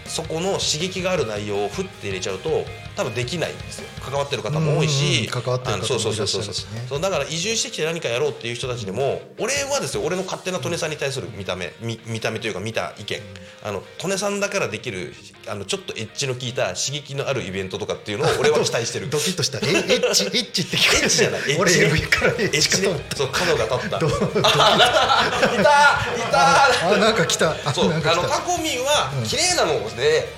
[0.06, 2.66] そこの刺激がある内容をふって入れちゃうと
[3.00, 3.88] 多分できないんですよ。
[4.04, 6.42] 関わってる方も多いしうん関わってる方もあのそうそうそうそう。
[6.44, 13.22] いらっしゃるしねそうだから移住してきて何かやろうっていう人たちでも俺はですよ俺の勝手な利根さんに対する見た目見見た目というか見た意見。
[13.64, 15.14] あの利根さんだからできる
[15.48, 19.10] あのちょっとエッジの効いた刺激のあるイベントとかっていうのを 俺は期待してる。
[19.10, 19.60] ドキッとした。
[19.60, 21.42] えエッチエッチって聞こえエッチじゃない。
[21.52, 22.08] エッチね。
[22.08, 24.00] からエエッチねそう角が立った。
[24.00, 26.32] どあいたいた。
[26.32, 27.56] たあなんか来た。
[27.66, 30.30] あそうあのタコミンは綺麗なので、で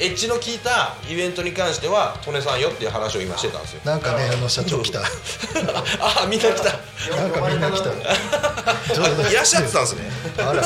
[0.00, 3.80] エッジの効いたイベントに関しては利根さんよっていう話を今してたんですよ。
[3.84, 5.00] なんかねあの社長来た。
[6.00, 7.16] ああみんな来た。
[7.16, 7.90] なんかみんな来た。
[7.94, 10.10] あいらっしゃってたんですね。
[10.38, 10.62] あら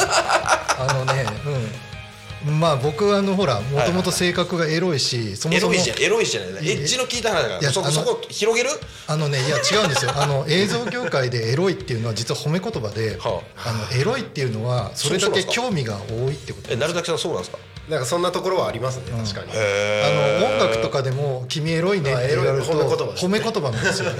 [0.89, 2.61] あのねうん。
[2.61, 6.71] まあ僕はあのほらもともと性格がエロいしそもそもエロいじゃんエロいじゃない。
[6.71, 8.71] エッジの効いた話だからそこそこ広げる？
[9.07, 10.13] あのねいや違うんですよ。
[10.15, 13.73] あの映像業界でエロいっていうのは実は褒め言葉ではあ。
[13.95, 17.59] のエロいっていうのはそれだけ興味が多いってことえ鳴滝さんそうなんですか？
[17.89, 24.11] なんかそんなところはありますね確かに、へあの音楽とかでも「君エロいね」って言われるとあエロい褒め言葉です褒め言葉なんですよ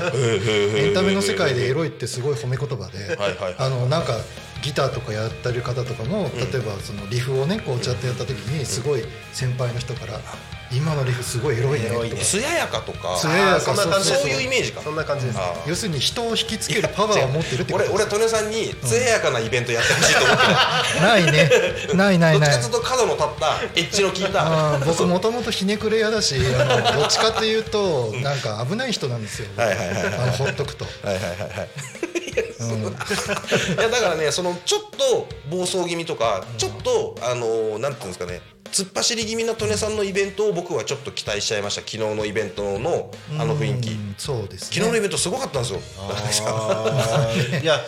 [0.77, 3.19] エンタメの世界でエロいってすごい褒め言葉で
[3.59, 4.15] あのなんか
[4.63, 9.05] ギターとかやってる方とかも例えばそのリフをねこうちゃってやった時にすごい。
[9.35, 10.21] 先輩の人から
[10.77, 12.23] 「今のリフすごいエロいね」とか。
[12.23, 13.17] 艶やかとか。
[13.17, 13.61] 艶やか。
[13.61, 14.81] そんな感じそういうイメージか。
[14.83, 15.39] そんな感じです。
[15.39, 20.53] あ要するに人を引きつけるパワーを持ってるってこと俺俺利根さんに艶やかなイベントやってほしいと思ってる
[21.03, 21.51] ないね。
[21.95, 22.51] ないないない。
[22.51, 24.79] どっちかというと角の立ったエッジの効いた。
[24.85, 29.47] 僕もともとひねくれ屋だしあのどっちかというとなんか危ない人なんですよ。
[29.59, 30.85] あのほっとくと。
[31.05, 32.04] はいはいはいはい
[32.35, 38.41] いやだからねそのちょっと暴走気味とかちょっとあのなんていうんですかね
[38.73, 41.81] 突っ走り気味な利根さんのイベントを僕はちょっと期待しちゃいました。
[41.83, 43.09] 昨日のイベントの
[43.39, 43.91] あの雰囲気。
[43.91, 44.75] うんそうですね。
[44.75, 45.79] 昨日のイベントすごかったんですよ。
[47.63, 47.81] いや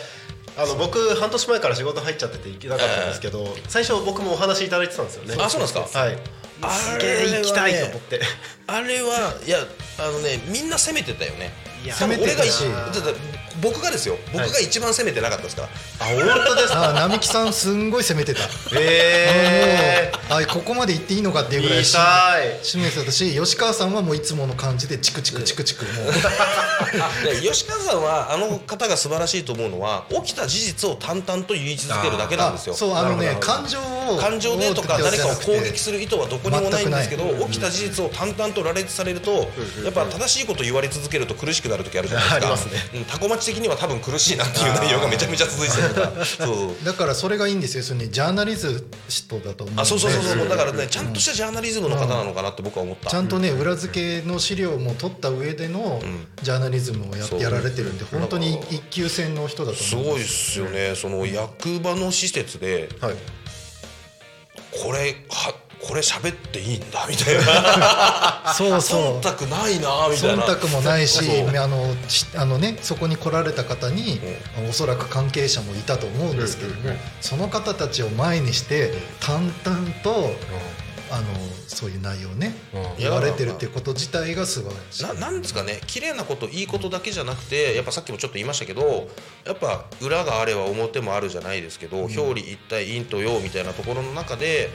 [0.57, 5.35] あの僕半年前から仕事入っちゃってて行けなかったんですけど、最初僕もお話いただいてたんですよね。
[5.37, 5.99] あそうなんですか？
[5.99, 6.17] はい。
[6.61, 8.21] あすげえ行きたいと思って。
[8.67, 9.59] あれはいや
[9.99, 11.51] あのねみんな攻めてたよね。
[11.91, 12.51] 攻めてだって
[13.61, 15.67] 僕がですよ僕が一番攻めてなかったですから、
[15.99, 16.89] あ本当ですか？
[16.89, 18.41] あ並木さんすんごい攻めてた。
[18.75, 22.59] えもうあここまで行っていいのかっていうぐらい言いたい。
[22.63, 26.13] 示してたし吉川さんはもういつもの感じでチクチクチクチクもう。
[27.25, 32.73] で吉川さんはあの方が素晴らしいと思うのは起きた事実を淡々と言い続けるだけなんですよ。
[32.73, 39.49] あそうあのね感情を感情でとか誰かを攻撃るする意図はどこにもないんですけど起きた事実を淡々と羅列されると
[39.83, 42.35] やっぱ正しいこと言われ続けると苦しくなる時あるじゃないですか。
[42.37, 42.89] ありますね。
[42.95, 46.25] うんタコ町的には多分苦しいなっていう内容がめちゃめちゃ続いてたから。
[46.25, 47.83] そうだからそれがいいんですよ。
[47.83, 48.81] それにジャーナリズ
[49.27, 50.49] トだと思うあそうそうそうそう。
[50.49, 53.09] だからねちゃんとしたジャーナリズムの方なのかなって僕は思った。
[53.09, 56.01] ちゃんとね裏付けの資料も取った上での
[56.41, 60.95] ジャーナリズムをややられてるんで本当に一級戦の人だとす思うごいっすよね。
[60.95, 63.15] その役場の施設ではい。
[64.83, 67.05] これはこれ喋っていいんだ？
[67.07, 68.53] みたいな。
[68.53, 69.19] そうそう。
[69.19, 70.43] 忖度ないなみたいな。
[70.43, 71.21] 忖度もないし
[71.57, 74.19] あのしあのねそこに来られた方に、
[74.69, 80.31] おそらく関係者もいたと思うんですけども、その方たちを前にして淡々と、
[81.09, 81.25] あの
[81.67, 82.53] そういう内容をね、
[82.97, 85.03] 言われてるっていうこと自体が素晴らしい。
[85.03, 89.07] ななんですかね綺麗なこといいことだけじゃなくてやっぱさっきもちょっと言いましたけど
[89.45, 94.69] やっぱ裏があれば表もあるじゃないですけど、表裏一体陰と陽みたいなところの中で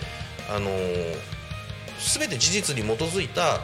[0.49, 1.33] あのー
[2.03, 3.61] 全て事実に基づいた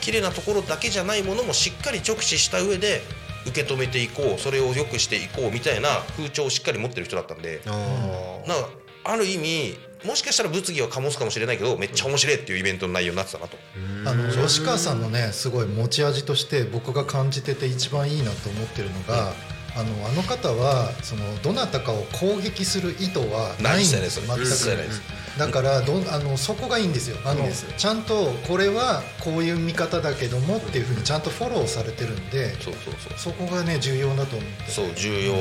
[0.00, 3.02] 綺麗なところだけじゃないものもしっかり直視した上で
[3.46, 7.60] 受け止めていこうそれを良くしていこうみたいな風潮をしっかり持ってる人だったんで。
[7.66, 8.68] なんか
[9.06, 13.58] ある意味もしかしたら物議は醸すかもしれないけどめっちゃ面白いっていうイベントの内容になってたなと。
[14.06, 19.32] あの吉川さんのねすごい持ち味として僕が感じてて一番いいなと思ってるのが、
[19.76, 24.20] あのあの方はそのどなたかを攻撃する意図はないんです。
[24.20, 27.16] 全ないですくだからどんあのそこがいいんですよ。
[27.24, 27.44] あの
[27.76, 33.18] ちゃんとこれはこういう見方だけどもっていうふうにちゃんとフォローされてるんでそうそうそう。
[33.18, 34.70] そこがね重要だと思って。
[34.70, 35.34] そう重要。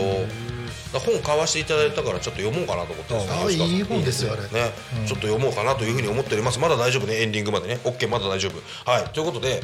[0.99, 4.41] 本買わせていただいたからちょっと読もうかなと思ってますああいい本ですよあれ。
[4.43, 4.71] ね、
[5.07, 6.59] ちょっと読もうかなというふうに思っております。
[6.59, 7.21] まだ大丈夫ね。
[7.21, 7.79] エンディングまでね。
[7.83, 8.89] OK まだ大丈夫。
[8.89, 9.03] はい。
[9.09, 9.61] ということで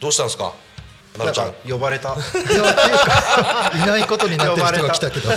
[0.00, 0.54] どうしたんですか？
[1.18, 2.14] なるちゃん呼ばれた。
[2.14, 5.30] いないことになってる人が来たけど。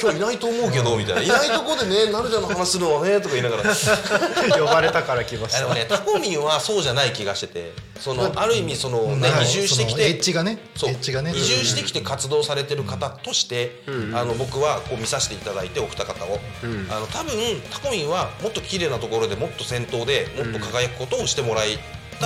[0.00, 1.22] 今日いないと思うけどみたいな。
[1.22, 3.64] いないとこでねなるちゃんの話するのはねとか言いながら。
[4.58, 5.58] 呼ばれたから来ました。
[5.58, 7.72] あでもねタコミンはそうじゃない気がしてて。
[7.98, 10.58] そのある意味そのねはい移住してきそのエてッジがね。
[10.76, 10.90] そう。
[10.90, 11.32] エッジがね。
[11.34, 16.38] 移住してきて活動されてる方として、あの僕はこう見させていただいてお二方を、
[16.90, 17.34] あの多分
[17.70, 21.64] タコミンはもっと綺麗なところでもっと先頭でもっと輝くことをしてもら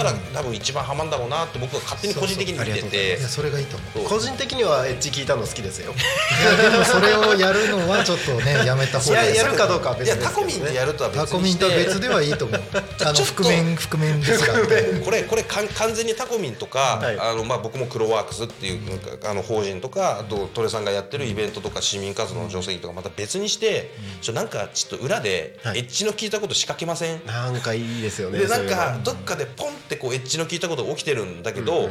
[0.01, 3.19] えたら、多分一番ハマんだろうなって僕は勝手に個人的に見てて。
[3.19, 4.09] いやそれがいいと思う。
[4.09, 5.93] 個人的にはエッジ聞いたの好きですよ。
[5.93, 9.37] いやでもそれをやるのはちょっとね やめた方がいい。
[9.37, 10.47] やるかどうかはい別やですけどね。
[10.47, 11.65] タコミンってやるとは別タコにして。
[11.65, 12.63] ミンとは別ではいいと思う。
[13.05, 14.59] あの覆面覆面ですから。
[14.61, 14.67] ね
[15.05, 17.19] これ これかん完全にタコミンとか、はい。
[17.19, 18.81] あのまあ、僕もクロワークスっていう
[19.25, 25.85] あの法人とかあとトレさんがやってるイベントとか市民活動の助成金とかまた別にして、ちょなんかちょっと裏でエはい。
[25.85, 31.89] ッジの効いたこと仕掛けません、なんかいいですよねでなんかどっかでポンってこうエッジの効いたことが起きてるんだけど、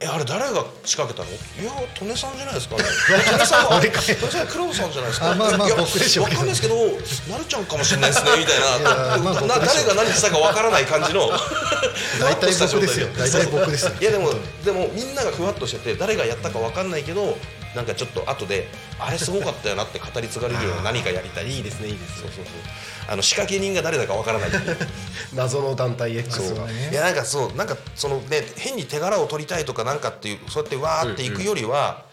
[0.00, 1.30] えあれ誰が仕掛けたの？
[1.30, 2.82] いや利根さんじゃないですかね。
[3.32, 5.30] 利根さんは利根さん黒田さんじゃないですか。
[5.30, 6.74] あまあまあいや僕でしょうわかんないですけど
[7.30, 8.90] なるちゃんかもしれないですねみたいな。
[9.22, 11.30] まあ僕な誰が何したかわからない感じの。
[12.20, 13.08] 大体僕ですよ。
[13.16, 13.92] 大体僕ですよ。
[14.00, 17.38] いやでもでもみんながふわっとしてて誰がやったかわかんないけど
[17.74, 18.68] なんかちょっと後で
[18.98, 21.48] あれすごかったよなって語り継がれるような何かやりたい。
[21.48, 22.22] いいですねいいですね。
[22.22, 22.54] そうそうそう
[23.08, 24.50] あの仕掛け人が誰だかわからない。
[25.34, 26.66] 謎の団体 X がそう。
[26.66, 32.04] ねいやなんかそうなんかそのね変に手柄を取りたいとかなんかっていうそうやってわーっていくよりは、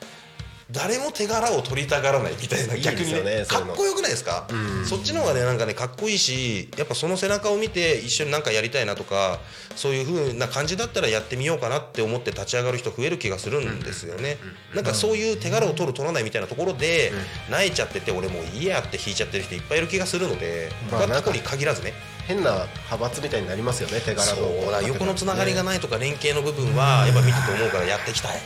[0.71, 3.43] 誰も手柄を取りたがらないみたいな逆にね。
[3.47, 4.47] かっこよくないですか、
[4.85, 9.39] そっちの方がねなんかねかっこいいしやっぱその背中を見て一緒になんかやりたいなとか
[9.75, 14.37] そういう風な感じだったらやってみようかなって思って立ち上がる人増える気がするんですよね、
[14.75, 17.11] なんかそういう手柄を取る取らないみたいなところで、
[17.49, 21.93] 泣いちゃってて俺もういいやって引いちゃってる人いっぱいいる気がするので、まあに限らずね
[22.29, 22.51] 変な
[22.85, 28.39] 派閥みたいになりますよね手柄のそうだ横のつながりがないとか連携の部分はやっぱ見てて思うからやっていきたい。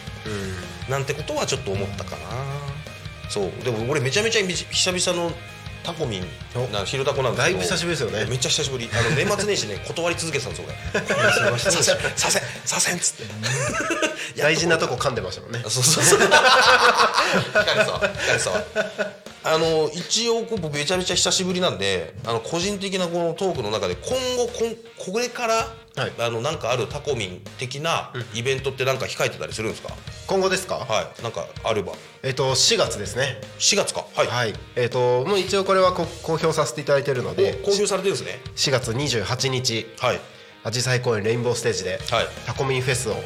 [0.90, 2.22] なんてことはちょっと思ったかな。
[3.30, 3.52] そう。
[3.64, 5.36] でも俺めちゃめちゃ久々の
[5.84, 6.22] タコミン
[6.72, 7.58] な昼タコなんですけど。
[7.58, 8.26] だいぶ久しぶりですよね。
[8.30, 8.90] めっちゃ久しぶり。
[8.94, 11.60] あの 年末年始ね断り続けてたんですよ俺。
[11.60, 12.96] させんさせんさせん。
[12.96, 15.62] っつって大事なとこ噛んでましたもんね。
[15.68, 16.20] そうそうそう。
[16.24, 16.34] 疲
[18.34, 19.33] れそう。
[19.46, 25.54] あの一応こうめちゃめちゃ久しぶりなんで、あの個人的なこのトークの中で今後こんこれから、
[25.96, 29.94] はいあのなんかあるタコミン的なイベントってなんか控えてたりするんですか？
[30.28, 30.76] 今後ですか？
[30.76, 31.22] はい。
[31.22, 31.94] なんかあれば。
[32.24, 34.06] えっと4月ですね4月か？
[34.16, 34.28] はい。
[34.28, 38.40] はいえっともう一応これはこ公表させていただいているのでお公表されてるんですね。
[38.56, 40.22] 4月28日はい。
[40.64, 43.22] アジサイ公園レインボーステージではいタコミンフェスをやっ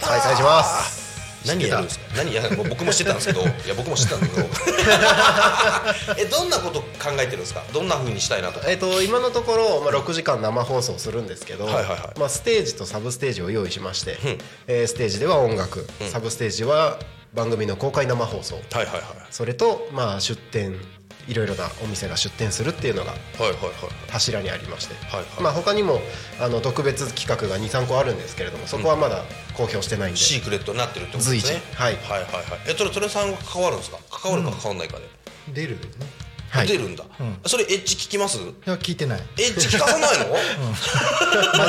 [0.00, 1.05] たー開催します
[1.46, 2.04] 何やるんですか？
[2.16, 2.34] 何？
[2.34, 3.40] や僕も知ってたんですけど。
[3.44, 4.48] いや僕も知ってたんだけど。
[6.18, 7.62] えどんなこと考えてるんですか？
[7.72, 8.68] どんな風にしたいなとか。
[8.70, 12.18] えっと今のところ、まあ、6時間生放送するんですけど、はいはいはい。
[12.18, 14.16] まあ、ステージとサブステージを用意しまして、ん。
[14.66, 16.98] えーステージでは音楽、サブステージは
[17.34, 18.54] 番組の公開生放送。
[18.56, 20.78] はいはいはいそれと、まあ、出店
[21.28, 23.14] いろいろなお店が出店するっていうのが
[24.10, 25.42] 柱にありまして、はいはい。
[25.42, 26.00] まあ、他にも
[26.40, 29.24] あの特別企画が23個あるんですけれどもそこはまだ
[29.56, 31.60] 公表してないんで、シークレットになってるってことですね。
[31.60, 31.76] 随時。
[31.76, 31.94] はい。
[31.96, 32.42] はいはいはい。
[32.68, 33.98] えそれそれさんは関わるんですか？
[34.10, 35.08] 関わるか関わんないかで、
[35.52, 35.76] 出る？
[35.76, 36.25] ねはい
[36.66, 37.04] 出るんだ、
[37.44, 38.38] それエッジ聞きます？
[38.38, 39.20] いや聞いてない。
[39.38, 40.36] エッジ聞かさないの、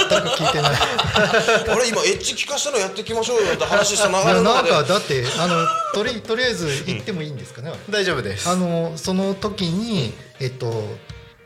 [0.10, 0.72] 全く聞いてない。
[1.70, 8.48] あれ今エッジ聞かしたのやっていきましょうよって話した流いやなんかだってあのとりとりあえず行ってもいいんですかね、大丈夫です。
[8.50, 10.88] あのその時に、えっと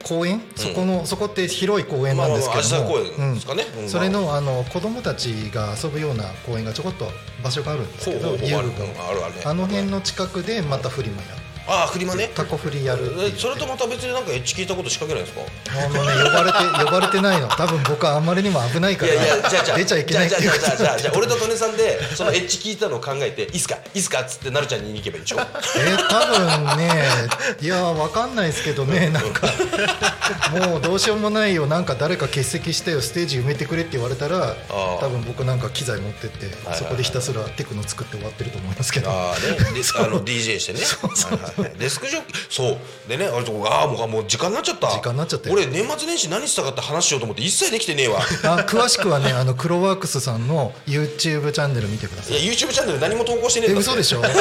[0.04, 0.42] 公園？
[0.56, 7.08] そこの、そこって広い公園なんですけども、まあまあまあ明日公園ですかねうんそれのあの子供たちが遊ぶような公園がちょこっと
[7.44, 8.60] 場所があるんですけど遊具が
[9.46, 11.41] あの辺の近くでまたフリマやる
[11.74, 12.30] ああフリマね。
[12.36, 15.86] タコフリやるそれとまた別になんかエッジ聞いたこと仕掛けないんですか？
[15.86, 17.48] あのね呼ばれて 呼ばれてないの。
[17.48, 23.76] 多分僕はあんまりにも危ないからいやいやじゃあじゃあ出ちゃいけないっていうことじゃあじゃあじゃあじゃあ俺と利根さんでそのエッジ聞いたのを考えていいっすか？
[23.94, 24.22] いいっすか？
[24.22, 25.38] っつってなるちゃんに行けばいいでしょ？
[25.78, 26.90] えー多分ね
[27.62, 29.48] いやわかんないですけどね なんか
[30.52, 31.68] もうどうしようもないよ。
[31.68, 34.56] なんか誰か欠席してよステージ埋めてくれって言われたら
[35.00, 39.10] 多分僕なんか機材持ってってはいそこでひたすらテクノ作って終わってると思いますけど。
[39.12, 39.52] ああね。
[39.74, 40.80] であの DJ してね。
[40.82, 41.61] はいはい。
[41.61, 42.78] はいデスクジョッキーそう。
[43.08, 44.92] でねあれとああもうもう時間になっちゃった。
[44.92, 48.20] 時間になっちゃったよ俺年末年始何したかって話しようと思って一切できてねえわ。
[48.44, 52.40] あ詳しくはねあのクロワークスさんの YouTube チャンネル見てください。
[52.40, 54.22] いや YouTube チャンネル何も投稿してねええんだ嘘でしょ。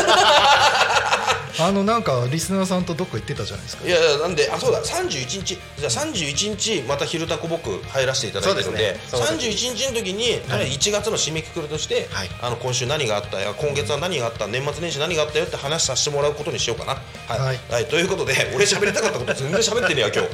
[1.58, 3.86] あのなんかリスナーさんとどっか行ってたじゃないですか。
[3.86, 5.44] いやいやなんであそうだ31日。
[5.44, 8.78] じゃあ31日また「昼タコ」僕入らせていただいてるんで。
[8.78, 9.20] ですね。
[9.20, 12.30] 31日の時に、とりあえず1月の締めくくりとして、はい。
[12.40, 17.58] あの今週何があったや今月は何があった年末年始何があったよって話させてもらうことにしようかなはい、はい。
[17.70, 17.86] はい。
[17.86, 20.28] ということで 俺喋りたかったこと全然喋ってねえや今日。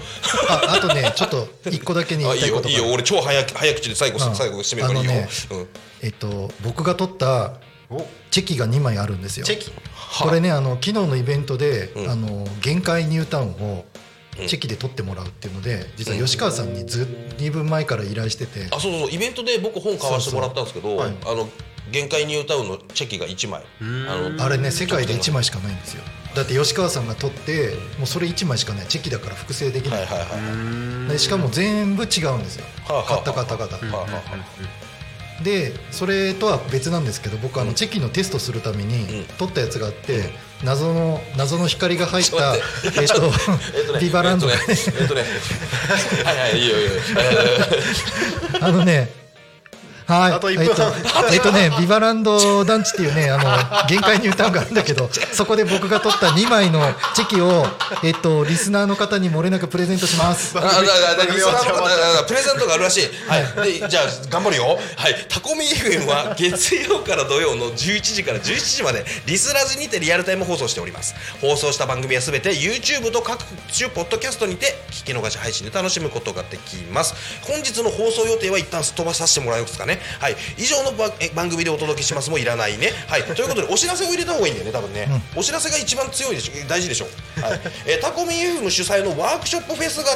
[0.49, 2.71] ああとねちょっと一個だけに言 あいいいたいことが。
[2.71, 2.93] よいいよ。
[2.93, 4.37] 俺超早く早口で最後うん。
[4.37, 5.69] 最後締めるからいいよ、あのねうん。
[6.03, 7.55] えっと僕が取った
[8.31, 9.47] チェキが2枚あるんですよ。
[9.47, 9.71] チェキ。
[10.21, 12.11] これねあの昨日のイベントで、うん。
[12.11, 13.85] あの限界ニュータウンを
[14.47, 17.09] チェキで取ってもらうっていうので実は吉川さんにず
[17.39, 21.33] 2分前から依頼してて、あそうそうイベントで僕本買わせてもらったんですけどそうそう。
[21.33, 21.49] あの
[21.91, 23.63] 限界ニュータウンのチェキが1枚。
[23.81, 26.03] あのあれね世界で1枚しかないんですよ
[26.37, 28.87] だって吉川さんが取ってもうそれ1枚しかない。
[28.87, 30.03] チェキだから複製できない。
[30.03, 31.09] い、ははいはい。
[31.09, 32.67] でしかも全部違うんですよ。
[32.85, 34.21] はあはあ買った方々、はあはあは
[35.43, 39.25] でそれとは別なんですけど僕あのチェキのテストするためにうん。
[39.39, 40.31] 取ったやつがあって
[40.63, 42.59] 謎の謎の光が入ったと
[43.01, 44.77] えっと ビバランドえっとね。
[45.01, 45.25] えっとね。
[46.25, 46.91] はいはいいいよいいよ。
[48.55, 49.26] え あのね
[50.07, 50.33] はい。
[50.33, 50.93] あと1分半。
[50.97, 56.81] えっとえっとねビバランド団地っていうねあの限界ニュータウンがあるんだけど そこで僕が取った2枚の
[57.15, 57.67] チェキを
[58.03, 60.57] えっとリスナーの方に漏れなくプレゼントします。
[60.57, 73.43] ーあだからだからリスナーの方だからプレゼントがあるらしいはいでじゃあ頑張るよはいタコミ FM は月曜から土曜の11時から17時までリスラジにてリアルタイム放送しております放送した番組はすべて YouTube と各
[73.77, 80.37] 種ポッドキャストにて聞き逃し配信で楽しむことができます本日の放送予定は一旦すっ飛ばさせてもらいますかねはい。
[80.59, 80.93] 以上の
[81.35, 82.93] 番組でお届けしますもいらないね。
[83.09, 83.23] はい。
[83.25, 86.53] ということでお知らせを入れた方がいいんだよね多分ね、お知らせが一番強いでしょ。
[86.69, 87.07] 大事でしょ、
[87.43, 87.61] はい。
[87.87, 90.11] えータコミ FM 主催のワークショップフェスが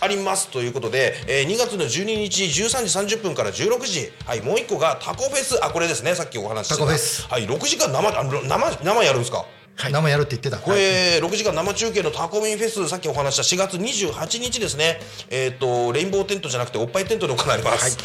[0.00, 5.58] ありますということで、えー2月の12日13時30分から16時、はい、もう一個がタコフェス。
[5.64, 6.14] あこれですね。
[6.14, 6.80] さっきお話ししてた。
[6.80, 7.26] タコフェス。
[7.28, 9.44] はい、6時間生あ生生やるんですか？
[9.76, 10.58] 生やるって言ってた。
[10.58, 15.00] これ、6時間生中継のタコミンフェスさっきお話しした4月28日ですね。
[15.30, 17.98] えっ、とレインボーテントじゃなくておっぱいテントで行われます、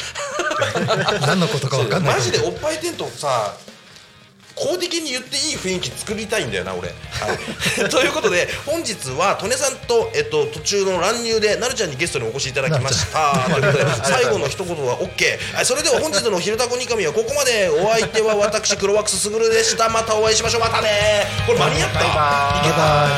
[1.26, 2.14] 何のことか分かんない。
[2.14, 3.54] マジでおっぱいテントさ
[4.60, 6.94] 公的に言っていい雰囲気作りたいんだよな俺、は
[7.86, 13.32] い、 ということで本日は利根さんと、えっと、途中の乱入でなるちゃんにゲストにお越しいただきました。
[13.50, 17.70] ということで最後の一言は OK それでは本日の「昼タコニカミ」はここまで。
[17.80, 19.88] お相手は私黒ワックスすぐるでした。
[19.88, 20.60] またお会いしましょう。
[20.60, 21.26] またね。
[21.46, 22.00] これ間に合った。
[22.00, 23.10] いけた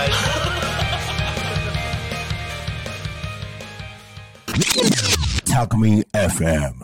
[5.53, 6.75] Talk Me FM.